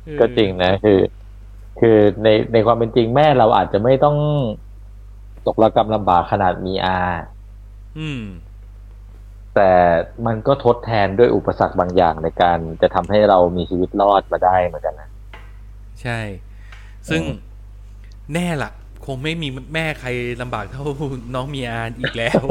[0.06, 1.00] เออก็จริงนะ คือ
[1.80, 4.18] คือในในความเป็นจริงแม่เราอาจจะไม่ต้อง
[5.48, 7.00] ตกระกรรมลำบากขนาดมีอา
[8.00, 8.24] อืม
[9.56, 9.72] แต่
[10.26, 15.10] มันก็ทดแทนด้วยอุปสรรคบางอย่างในการจะทำให้เรามีชีวิตรอดมาได้เหมือนกันนะ
[16.02, 16.20] ใช่
[17.10, 17.38] ซึ่งอืม
[18.34, 18.72] แน่ละ
[19.06, 20.10] คงไม่มีแม่ใคร
[20.42, 20.84] ลำบากเท่า
[21.36, 22.42] น้องเมียอีกแล้ว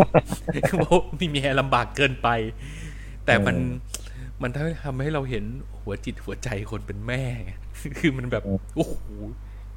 [0.80, 2.28] เพราะมีเมียลำบากเกินไป
[3.26, 3.56] แต่มัน
[4.42, 4.50] มัน
[4.84, 5.44] ทำให้เราเห็น
[5.80, 7.52] หัวจิตหัวใจคนเป็นแม่ไง
[7.98, 8.42] คือมันแบบ
[8.76, 8.96] โอ้โห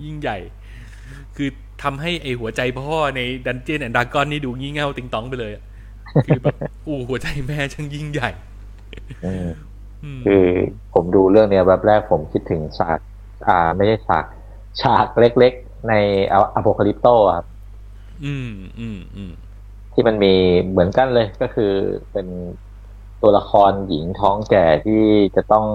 [0.03, 0.38] ยิ่งใหญ่
[1.36, 1.49] คือ
[1.84, 5.63] ทำให้ไอหัวใจพ่อในดันเจียนแอนดากอนนี่ดูงี่เง่าติงตองไปเลยอะ
[6.26, 8.30] คือแบบโอ้หัวใจแม่ช่างยิ่งใหญ่
[9.26, 9.49] อืม
[10.03, 10.45] อืมคือ
[10.93, 12.99] ผมดูเรื่องเนี้ยแบบแรกผมคิดถึงฉาก
[13.47, 14.26] อ่า ไม่ใช่ฉาก
[14.82, 15.93] ฉากเล็กๆ ใน
[16.55, 17.45] อโพคาลิปโตครับ
[18.25, 19.31] อืมอืมอืม
[19.93, 20.33] ที่มันมี
[20.69, 21.71] เหมือนกันเลยก็คือ
[22.11, 22.27] เป็น
[23.21, 25.03] ตัวละครหญิงท้องแก่ที่
[25.36, 25.65] จะต้อง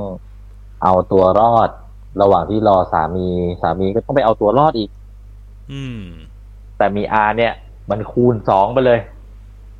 [0.82, 1.70] เอาตัวรอด
[2.22, 3.28] ระหว่างที่รอสามี
[3.62, 4.90] สามีก็ต้องไปเอาตัวรอดอีก
[5.72, 6.02] อืม
[6.78, 7.52] แต่มีอาเนี่ย
[7.90, 9.00] มันคูณสองไปเลย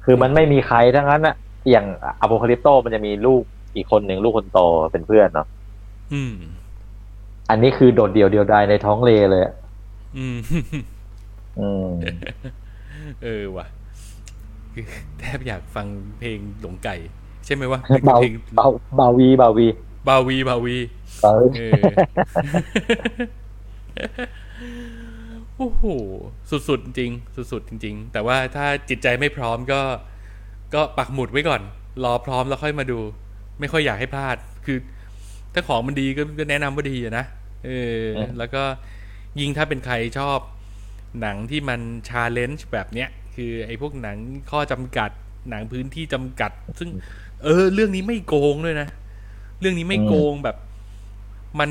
[0.05, 1.35] คือมันไม่มีใครทั้งนั้นอะ
[1.71, 1.87] อย่าง
[2.21, 3.43] อโพคาลิปโตมันจะมีลูก
[3.77, 4.61] อีกคนหนึ่งลูกคนโต
[4.93, 5.47] เป็นเพื่อนเนาะ
[6.13, 6.35] อืม
[7.51, 9.55] อันนี้คือโดดเดี่ยวเดียวดายในท้องเลเลยอะ
[10.17, 10.39] อืม
[11.61, 11.91] อืม
[13.23, 13.67] เออว่ะ
[14.73, 14.85] คือ
[15.19, 15.87] แทบอยากฟัง
[16.19, 16.97] เพลงหลงไก่
[17.45, 19.67] ใช่ไหมวะเบาเพลงเบาเบาวีเบาวี
[20.09, 20.77] บาวีบาวี
[21.23, 21.83] เบาวีเออ
[25.57, 25.85] โอ้โห
[26.69, 27.11] สุดๆจริง
[27.53, 29.81] สุดๆจริง ๆ แต่ว่าถ้าจิตใจไม่พร้อมก็
[30.75, 31.63] ก็ปักหมุดไว้ก่อน
[32.05, 32.99] รอพร้อมแล้วค่อยมาดู
[33.61, 34.37] ไม่ค่อยอยากให้พลาด
[34.67, 34.79] คือ
[35.55, 37.25] ถ้าของมันดีก็ก็แนะนำว่าดีอะนะ
[37.67, 38.05] เออ
[38.39, 38.63] แล้วก็
[39.41, 40.39] ยิ่งถ้าเป็นใครชอบ
[41.21, 44.17] หนังที่มัน challenge แบบเนี้ย คือไอ้พวกหนัง
[44.51, 45.11] ข้อจำกัด
[45.51, 46.91] หนังพื้นที่จำกัด ซึ่ง
[47.45, 48.89] เออ เรื่องนี้ไม่โกงด้วยนะ
[49.61, 50.57] เรื่องนี้ไม่โกงแบบ
[51.61, 51.71] มัน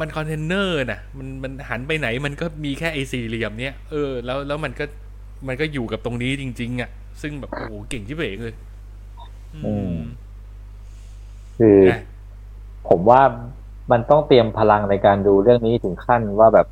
[0.00, 4.84] มันคอนเทนเนอร์น่ะ มันมันหันไปไหนมันก็มีแค่ไอ้สี่เหลี่ยมเนี้ยเออแล้วแล้วมันก็
[5.48, 6.90] มันก็อยู่กับตรงนี้จริง ๆ อะ
[7.22, 8.54] ซึ่งแบบโอ้โหเก่งที่เบกเลย
[9.54, 9.96] อืม
[11.58, 12.00] คืออะ
[12.88, 13.20] ผมว่า
[13.92, 16.66] มันต้องเตรียมพลังในการดูเรื่องนี้ถึงขั้นว่าแบบ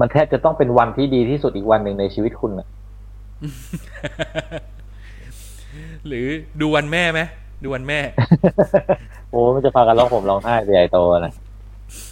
[0.00, 2.68] มันแทบจะต้องเป็นวันที่ดีที่สุดอีกวันหนึ่งในชีวิตคุณอะ
[6.06, 6.26] หรือ
[6.60, 7.20] ดูวันแม่ไหม
[7.62, 7.98] ดูวันแม่
[9.30, 11.32] โอ้มันจะพากันร้องผมร้องไห้ไปใหญ่โตนะ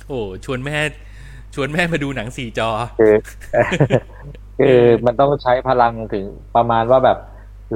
[0.08, 0.76] โอ้ชวนแม่
[1.54, 2.68] ชวนแม่มาดูหนังสี่จอ
[3.00, 3.14] คือ
[4.58, 6.24] คือมันต้องใช้พลังถึง
[6.56, 7.18] ประมาณว่าแบบ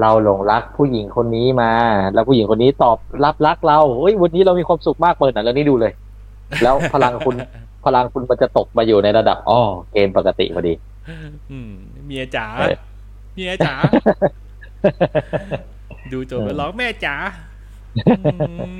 [0.01, 1.73] เราหลงรักผู้หญิงคนนี้มา
[2.15, 5.93] แล้วผู้หญิงคนนี้ตอบรับรักเราเฮ้ยวันนี้เรามีความสุขมากเปิดหนังเรื่องนี้ดูเลย
[6.63, 7.37] แล้วพลังคุณ
[7.85, 9.61] พลังคุณมันจะตกมาอยู่ในระดับอ้อ
[9.93, 10.75] เกมปกติพอดี
[11.51, 11.73] อืม
[12.07, 12.77] เมียจ๋าเออ
[13.35, 13.75] เมียจ๋า
[16.13, 17.15] ดูจบแล้วร้องแม่จ๋า
[18.07, 18.13] อื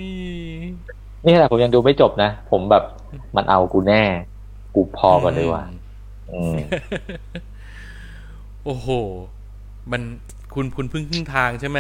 [0.01, 0.03] ม
[1.27, 2.85] นี่แหละผมยังดูไม่จบนะ ผมแบบ
[3.37, 4.03] มันเอากูแน่
[4.75, 5.65] กูพอก่อนเลยว่ะ
[6.33, 6.57] อืม
[8.65, 8.89] โอ้โห
[9.93, 10.03] มัน
[10.55, 11.79] คุณคุณเพิ่งครึ่งทางใช่ไหม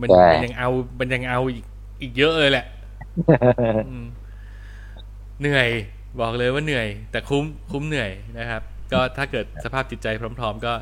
[0.00, 0.68] มันใช่มันยังเอา
[1.00, 1.64] มันยังเอาอีก
[2.00, 2.66] อีกเยอะเลยแหละ
[3.88, 4.04] อืม
[5.42, 5.68] เหนื่อย
[6.20, 8.62] บอกเลยว่าเหนื่อย แต่คุ้มคุ้มเหนื่อยนะครับ
[8.92, 10.72] ก็ถ้าเกิดสภาพจิตใจพร้อม ๆ ก็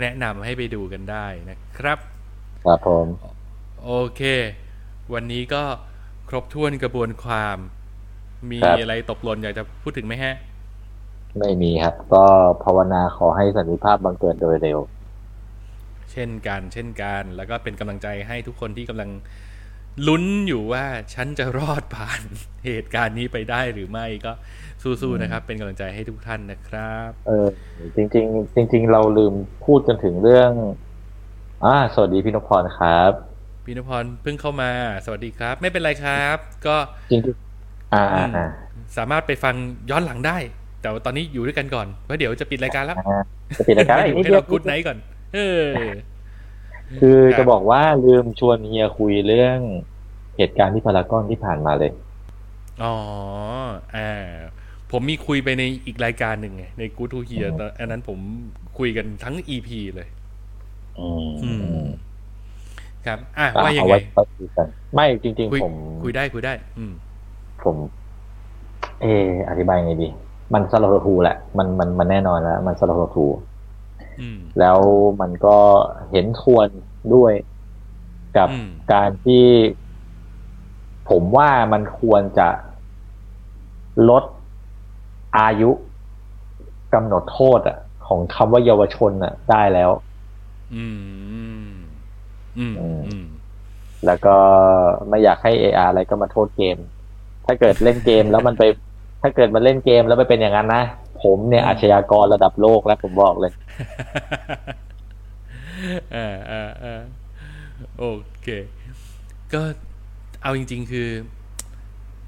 [0.00, 1.98] แนะนำให้ไปดูกันได้นะครับ
[2.64, 3.06] ครับผม
[3.84, 4.22] โอเค
[5.14, 5.62] วันนี้ก็
[6.28, 7.56] ครบถ้วนกระบวนความ
[8.50, 10.34] มีครับอะไรตกหล่นอยากจะพูดถึงไหมฮะ
[11.38, 12.24] ไม่มีครับ ก็
[12.64, 14.78] ภาวนาขอให้สันติภาพบังเกิดโดยเร็ว
[16.12, 19.10] เช่นกัน เช่นกัน แล้วก็เป็นกำลังใจให้ทุกคนที่กำลัง
[20.08, 20.84] ลุ้นอยู่ว่า
[21.14, 22.20] ฉันจะรอดผ่าน
[22.64, 24.32] เหตุการณ์นี้ไปได้หรือไม่ก็
[24.82, 27.48] สู้ๆนะครับ เป็นกำลังใจให้ทุกท่านนะครับ เออ
[27.96, 29.34] จริง ๆ จริง ๆ เราลืม
[29.64, 30.50] พูดกันถึงเรื่อง
[31.64, 33.12] อ่า สวัสดีพี่นพพรครับ
[33.64, 34.70] พี่นพพรเพิ่งเข้ามา
[35.04, 36.36] สวัสดีครับ ไม่เป็นไรครับ
[36.66, 36.76] ก็
[37.10, 38.46] จริงๆอ่าอ่าอ่า
[38.96, 39.54] สามารถไปฟัง
[39.90, 40.38] ย้อนหลังได้
[40.82, 43.22] แต่ว่าตอนนี้อยู่ด้วยกันก่อนเพราะเดี๋ยวจะปิดรายการแล้วอ่า
[43.58, 44.98] จะปิดรายการอีกนิดให้เดียวเรากูดไนท์ก่อน
[45.34, 45.62] เออ
[46.98, 49.58] คือครับจะบอกว่าลืมชวนเฮียคุยเรื่อง
[50.36, 51.90] เหตุการณ์ที่พารากอนที่ผ่านมาเลย
[52.82, 52.94] อ๋อ
[53.94, 54.10] อ่า
[54.90, 58.18] ผมมีคุยไปในอีกรายการหนึ่งไงในกูทูเฮียตอนอันนั้นผม
[58.78, 60.08] คุยกันทั้งอีพีเลย
[60.98, 61.84] อืมอืม
[63.06, 66.92] ครับอะอะว่ายังเอาไงไว้ค่อยคุยกันไม่จริงคุยๆผม คุยได้คุยได้ อืม
[67.60, 67.76] ผม
[69.02, 70.08] เอออธิบายไงดี
[70.54, 73.34] มันสลับทูแหละ มันมันมันแน่นอนแล้ว มันสลับทูอืม
[74.60, 74.78] แล้ว
[75.20, 75.58] มันก็
[76.10, 76.68] เห็นควร
[77.14, 77.32] ด้วย
[78.36, 79.46] กับอืมการที่
[81.08, 82.48] ผมว่ามันควรจะ
[84.08, 84.24] ลด
[85.38, 85.70] อายุ
[86.94, 89.90] กำหนดโทษอะ ของคำว่าเยาวชนอะ ได้แล้ว
[90.74, 90.86] อื
[91.68, 91.72] ม
[92.58, 93.26] อืม อืม
[94.06, 94.36] แล้วก็
[95.08, 96.76] ไม่อยากให้ AR อะไรก็มาโทษเกม
[97.46, 98.62] ถ้าเกิดเล่นเกมแล้วมันไป
[99.22, 100.82] ถ้าเกิดมันเล่นเกมแล้วไปเป็นอย่างนั้นนะ
[101.24, 103.52] ผมเนี่ยอาชญากรระดับโลกแล้วผมบอกเลย
[106.12, 107.00] เออเออเออ
[107.98, 108.04] โอ
[108.42, 108.48] เค
[109.54, 109.62] ก็
[110.42, 111.08] เอาจริง ๆ คือ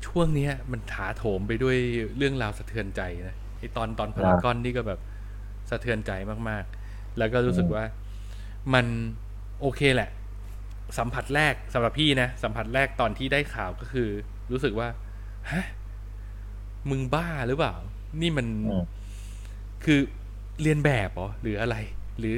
[0.06, 1.76] ช่วงเนี้ย มันถาโถมไปด้วย
[2.16, 5.00] เรื่องราวสะเทือนใจนะไอตอนตอนพารากอนนี่ก็แบบ
[5.70, 6.12] สะเทือนใจ
[6.48, 7.84] มากๆ แล้วก็รู้สึกว่า
[8.74, 8.86] มัน
[9.60, 10.10] โอเคแหละ
[10.98, 14.08] สัมผัสแรกสำหรับพี่นะสัมผัสแรกตอนที่ได้ข่าวก็คือ
[14.52, 14.88] รู้สึกว่า
[15.50, 15.66] ฮะ
[16.90, 17.74] มึงบ้าหรือเปล่า
[18.20, 18.82] นี่มันอืม
[19.84, 20.00] คือ
[20.62, 21.76] เรียนแบบเหรอหรืออะไร
[22.18, 22.36] หรือ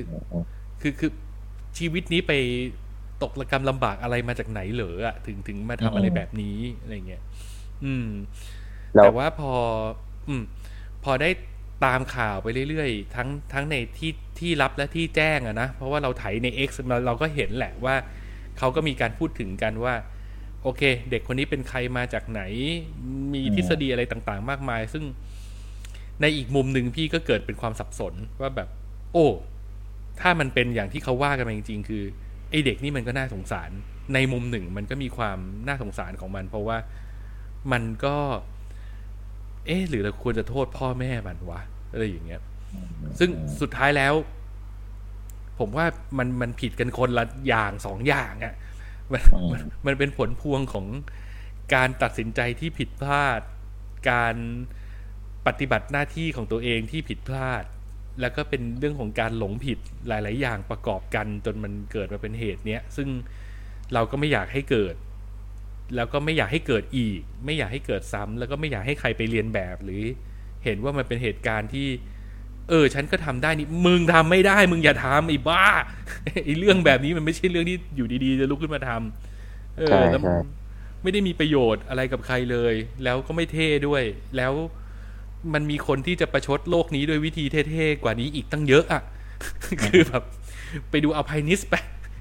[0.80, 1.10] คือคือ
[1.78, 2.32] ชีวิตนี้ไป
[3.22, 7.22] ตกระกรรมลำบากอะไรมาจากไหนเหรออะถึงถึงมาทำอะไรอืมแบบนี้อะไรเงี้ย
[7.84, 8.08] อืม
[8.94, 9.52] แล้วแต่ว่าพอ
[10.28, 10.42] อืม
[11.04, 11.30] พอได้
[11.84, 17.94] ตามข่าวไปเรื่อยๆ ทั้งทั้งในที่ที่รับและที่แจ้งอะนะ เพราะว่าเราไถใน X เราเราก็เห็นแหละว่า
[18.58, 19.94] เขาก็มีการพูดถึงกันว่า
[20.62, 22.42] โอเค เด็กคนนี้เป็นใครมาจากไหน
[23.32, 25.04] มีทฤษฎีอะไรต่างๆ มากมาย ซึ่ง
[26.20, 28.68] ในอีกมุมหนึ่งพี่ก็เกิดเป็นความสับสนว่าแบบ
[29.12, 29.26] โอ้
[30.20, 32.02] ถ้ามันเป็นอย่างที่เขาว่ากันมาจริง ๆ คือ
[32.50, 33.70] ไอเด็กนี่มันก็น่าสงสาร
[34.14, 35.38] ในมุมหนึ่งมันก็มีความ
[35.68, 36.78] น่าสงสารของมัน เพราะว่า
[37.72, 38.16] มันก็
[39.66, 41.60] เอ๊ะหรือเราควรจะโทษพ่อแม่มันวะ
[41.92, 42.42] อะไรอย่างเงี้ย
[43.18, 44.14] ซึ่งสุดท้ายแล้ว
[45.58, 45.86] ผมว่า
[46.18, 48.54] มันมันผิดกันคนละอย่างสองอย่างอะ่ะ
[49.12, 50.86] มันมันมันเป็นผลพวงของ
[51.74, 53.40] การตัดสินใจที่ผิดพลาด
[54.10, 54.36] การ
[55.48, 57.64] ปฏิบัติหน้าที่ของตัวเองที่ผิดพลาด
[58.20, 59.78] แล้วก็เป็นเรื่องของการหลงผิด
[60.08, 63.08] หลาย ๆ อย่างประกอบกันจนมันเกิดมาเป็นเหตุเนี้ยซึ่ง
[63.94, 64.94] เราก็ไม่อยากให้เกิด
[65.96, 70.02] แล้วก็ไม่อยากให้เกิดอีก ไม่อยากให้เกิดซ้ำแล้วก็ไม่อยากให้ใครไปเรียนแบบหรือ
[70.64, 71.88] เห็นว่ามันเป็นเหตุการณ์ที่
[72.68, 75.66] เออ ฉันก็ทำได้นี่มึงทำไม่ได้ มึงอย่าทำไอ้บ้า
[76.44, 80.36] ไอ้เรื่องแบบนี้มันไม่ใช่เรื่องที่อยู่ดี ๆ จะลุกขึ้นมาทำเอใช่อแล้วใช่
[81.02, 82.74] ไม่ได้มีประโยชน์อะไรกับใครเลย
[83.04, 84.02] แล้วก็ไม่เท่ด้วย
[84.36, 84.52] แล้ว
[85.54, 89.02] มันมีคนที่จะประชดโลกนี้ด้วยวิธีเท่ๆกว่านี้อีกตั้งเยอะอะ
[89.84, 90.22] คือแบบ
[90.90, 91.74] ไปดูเอาไพนิสไป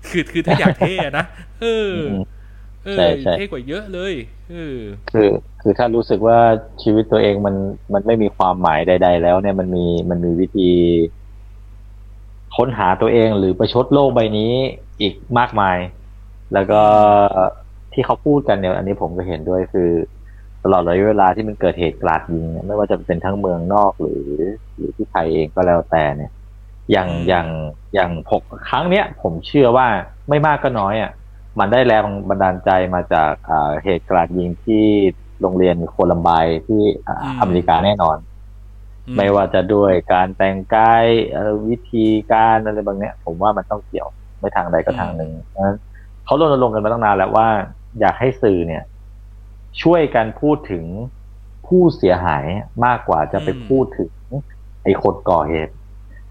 [0.10, 1.26] คือคือถ้าอยากเท่อะนะ
[1.62, 1.94] เออ
[2.86, 4.14] เออใช่ใช่เท่กว่าเยอะเลย
[4.52, 4.78] เออ
[5.12, 5.30] คือ
[5.62, 6.40] คือถ้ารู้สึกว่า
[6.84, 7.56] ชีวิตตัวเองมัน
[7.94, 10.70] มันไม่มีความหมายใด ๆ แล้วเนี่ยมันมีมันมีวิธี
[12.58, 14.52] ค้นหาตัวเองหรือประชดโลกใบนี้
[15.02, 15.78] อีกมากมาย
[16.54, 16.82] แล้วก็
[17.94, 20.17] ที่เขาพูดกันเนี่ย อันนี้ผมก็เห็นด้วยคือต
[20.72, 24.24] ลอดระยะเวลาที่มันเกิดเหตุกราดยิงเนี่ยไม่ว่าจะเป็นทั้งเมืองนอกหรือ
[24.76, 26.32] หรือที่ไทยเองก็แล้วแต่เนี่ย
[26.92, 27.48] อย่างอืมอย่าง
[27.94, 29.88] อย่างผมครั้งเนี้ยผมเชื่อว่า
[30.30, 31.12] ไม่มากก็น้อยอะ
[31.60, 34.86] มันได้แรงบันดาลใจมาจากอ่าเหตุกราดยิงที่
[35.42, 36.30] โรงเรียนโคลัมไบ
[36.68, 38.18] ที่อ่าอืมอเมริกาแน่นอน
[39.08, 44.08] อืไม่ว่าจะด้วยการแต่งกายเอ่อวิธีการอะไรบางเนี้ยผมว่ามันต้องเกี่ยว
[44.40, 45.78] ไม่ทางใดก็ทางหนึ่งเพราะฉะนั้น
[46.26, 47.48] เขารณรงค์กันมาตั้งนานแล้วว่า
[48.00, 48.84] อยากให้สื่อเนี่ย
[49.82, 50.86] ช่วยกันพูดถึง
[51.68, 52.46] ผู้เสียหาย
[52.86, 54.12] มากกว่าจะไปอืมพูดถึง
[54.84, 55.74] ไอ้คนก่อเหตุ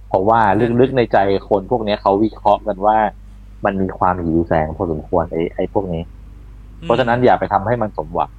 [0.09, 0.41] เพราะว่า
[0.81, 1.19] ลึกๆในใจ
[1.49, 2.99] คนพวกเนี้ยเขาวิเคราะห์กันว่า
[3.65, 6.03] มันมีความหิวแสงพอสมควรไอ้ไอ้พวกนี้
[6.83, 8.31] เพราะฉะนั้นอย่าไปทำให้มันสมหวัง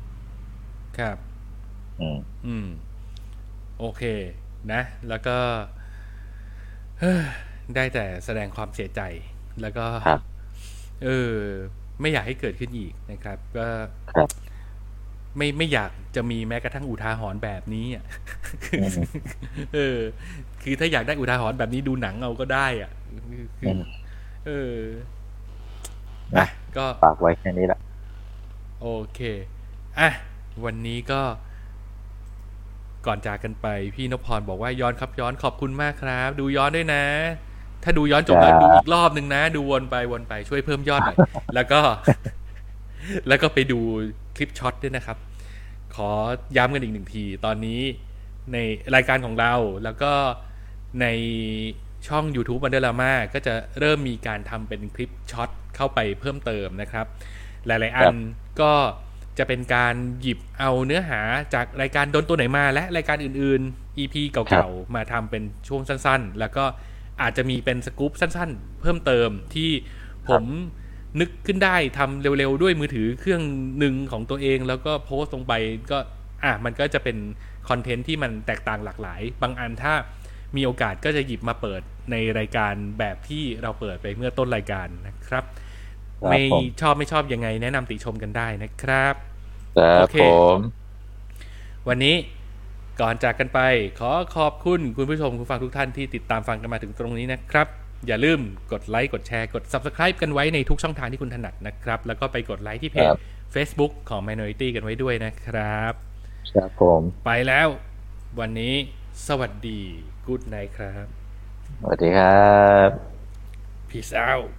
[1.00, 1.18] ครับ
[2.00, 2.18] อืม
[2.48, 2.68] อืม
[3.80, 4.04] โอเค
[4.72, 5.38] นะ แล้วก็
[7.00, 7.22] เฮ้อ
[7.76, 9.02] ได้แต่แสดงความเสียใจ
[9.62, 10.20] แล้วก็ครับ
[11.04, 11.34] เออ
[12.02, 13.68] ไม่อยากให้เกิดขึ้นอีกนะครับ ก็
[14.16, 14.30] ครับ
[15.38, 18.04] ไม่ไม่อยากจะมีแม้กระทั่งอุทาหรณ์แบบนี้อะ
[18.82, 18.94] อืม
[19.74, 19.98] เออ
[20.64, 22.92] คือถ้าอยากได้อุทาหรณ์แบบนี้ดูหนังเอาก็ได้ อะ
[23.60, 23.80] คือม
[24.46, 24.76] เออ
[26.38, 27.80] นะอะก็ฝากไว้แค่นี้แหละ
[28.82, 29.20] โอเค
[30.00, 30.10] อะ
[30.66, 31.22] วันนี้ก็
[33.06, 37.04] ก่อนจากกันไป พี่นพพรบอกว่าย้อนครับย้อนขอบคุณมากครับ ดูย้อนด้วยนะ
[37.84, 41.18] ถ้าดูย้อนจบแล้วครับดูอีกรอบหนึ่งนะ ดูวนไปวนไปช่วยเพิ่มยอดหน่อย
[41.56, 41.80] แล้วก็
[43.28, 43.80] แล้วก็ไปดู
[44.36, 45.18] คลิปช็อตด้วยนะครับ
[45.98, 46.12] ขอ
[46.58, 47.82] ย้ำกันอีกหนึ่งที ตอนนี้
[48.54, 48.58] ใน
[48.96, 50.14] รายการของเราแล้วก็
[51.02, 51.08] ใน
[52.08, 57.06] ช่อง YouTube วันเดอร์ลาม่าก็จะเริ่มมีการทำเป็นคลิปช็อตเข้าไปเพิ่มเติมนะครับ
[57.68, 58.16] หลาย ๆ อัน
[58.62, 58.74] ก็
[59.38, 61.22] จะเป็นการหยิบเอาเนื้อหา
[61.54, 66.66] จากรายการโดนตัวไหนมา และรายการอื่น ๆ EP เก่า ๆ มาทำเป็นช่วงสั้น ๆ แล้วก็
[67.22, 69.70] อาจจะมีเป็นสกู๊ปสั้น ๆ เพิ่มเติมที่
[70.30, 70.44] ผม
[71.20, 73.42] นึกขึ้นได้ทำเร็วๆ ด้วยมือถือเครื่อง
[73.80, 75.54] หนึ่งของตัวเอง แล้วก็โพสต์ลงไป
[75.92, 75.98] ก็
[76.44, 77.18] อะมันก็จะเป็น
[77.70, 79.94] คอนเทนต์ที่มันแตกต่างหลากหลาย บางอันถ้า
[80.56, 85.44] มีโอกาสก็จะหยิบมาเปิดในรายการแบบที่เราเปิดไปเมื่อต้นรายการนะครับ
[86.22, 89.16] ครับไม่ผมชอบไม่ชอบยังไง แนะนำติชมกันได้นะครับ
[89.78, 90.24] ครับโอเคผ
[90.58, 90.60] ม
[91.88, 92.16] วันนี้
[93.02, 93.60] ก่อนจากกันไป
[94.00, 97.68] ขอขอบคุณคุณผู้ชมคุณฟังทุกท่านที่ติดตามฟังกันมาถึงตรงนี้นะครับ
[98.08, 98.40] อย่าลืม
[98.72, 103.10] กดไลค์กดแชร์กด Subscribe กันไว้ในทุกช่องทางที่คุณถนัดนะครับ แล้วก็ไปกดไลค์ที่เพจ
[103.56, 105.94] Facebook ของ Minority กันไว้ด้วยนะครับ
[106.56, 107.68] ครับผม ไปแล้ว
[108.40, 108.74] วันนี้
[109.28, 109.80] สวัสดี
[110.28, 111.06] Good night ครับ
[111.82, 112.90] สวัสดีครับ
[113.90, 114.57] Peace out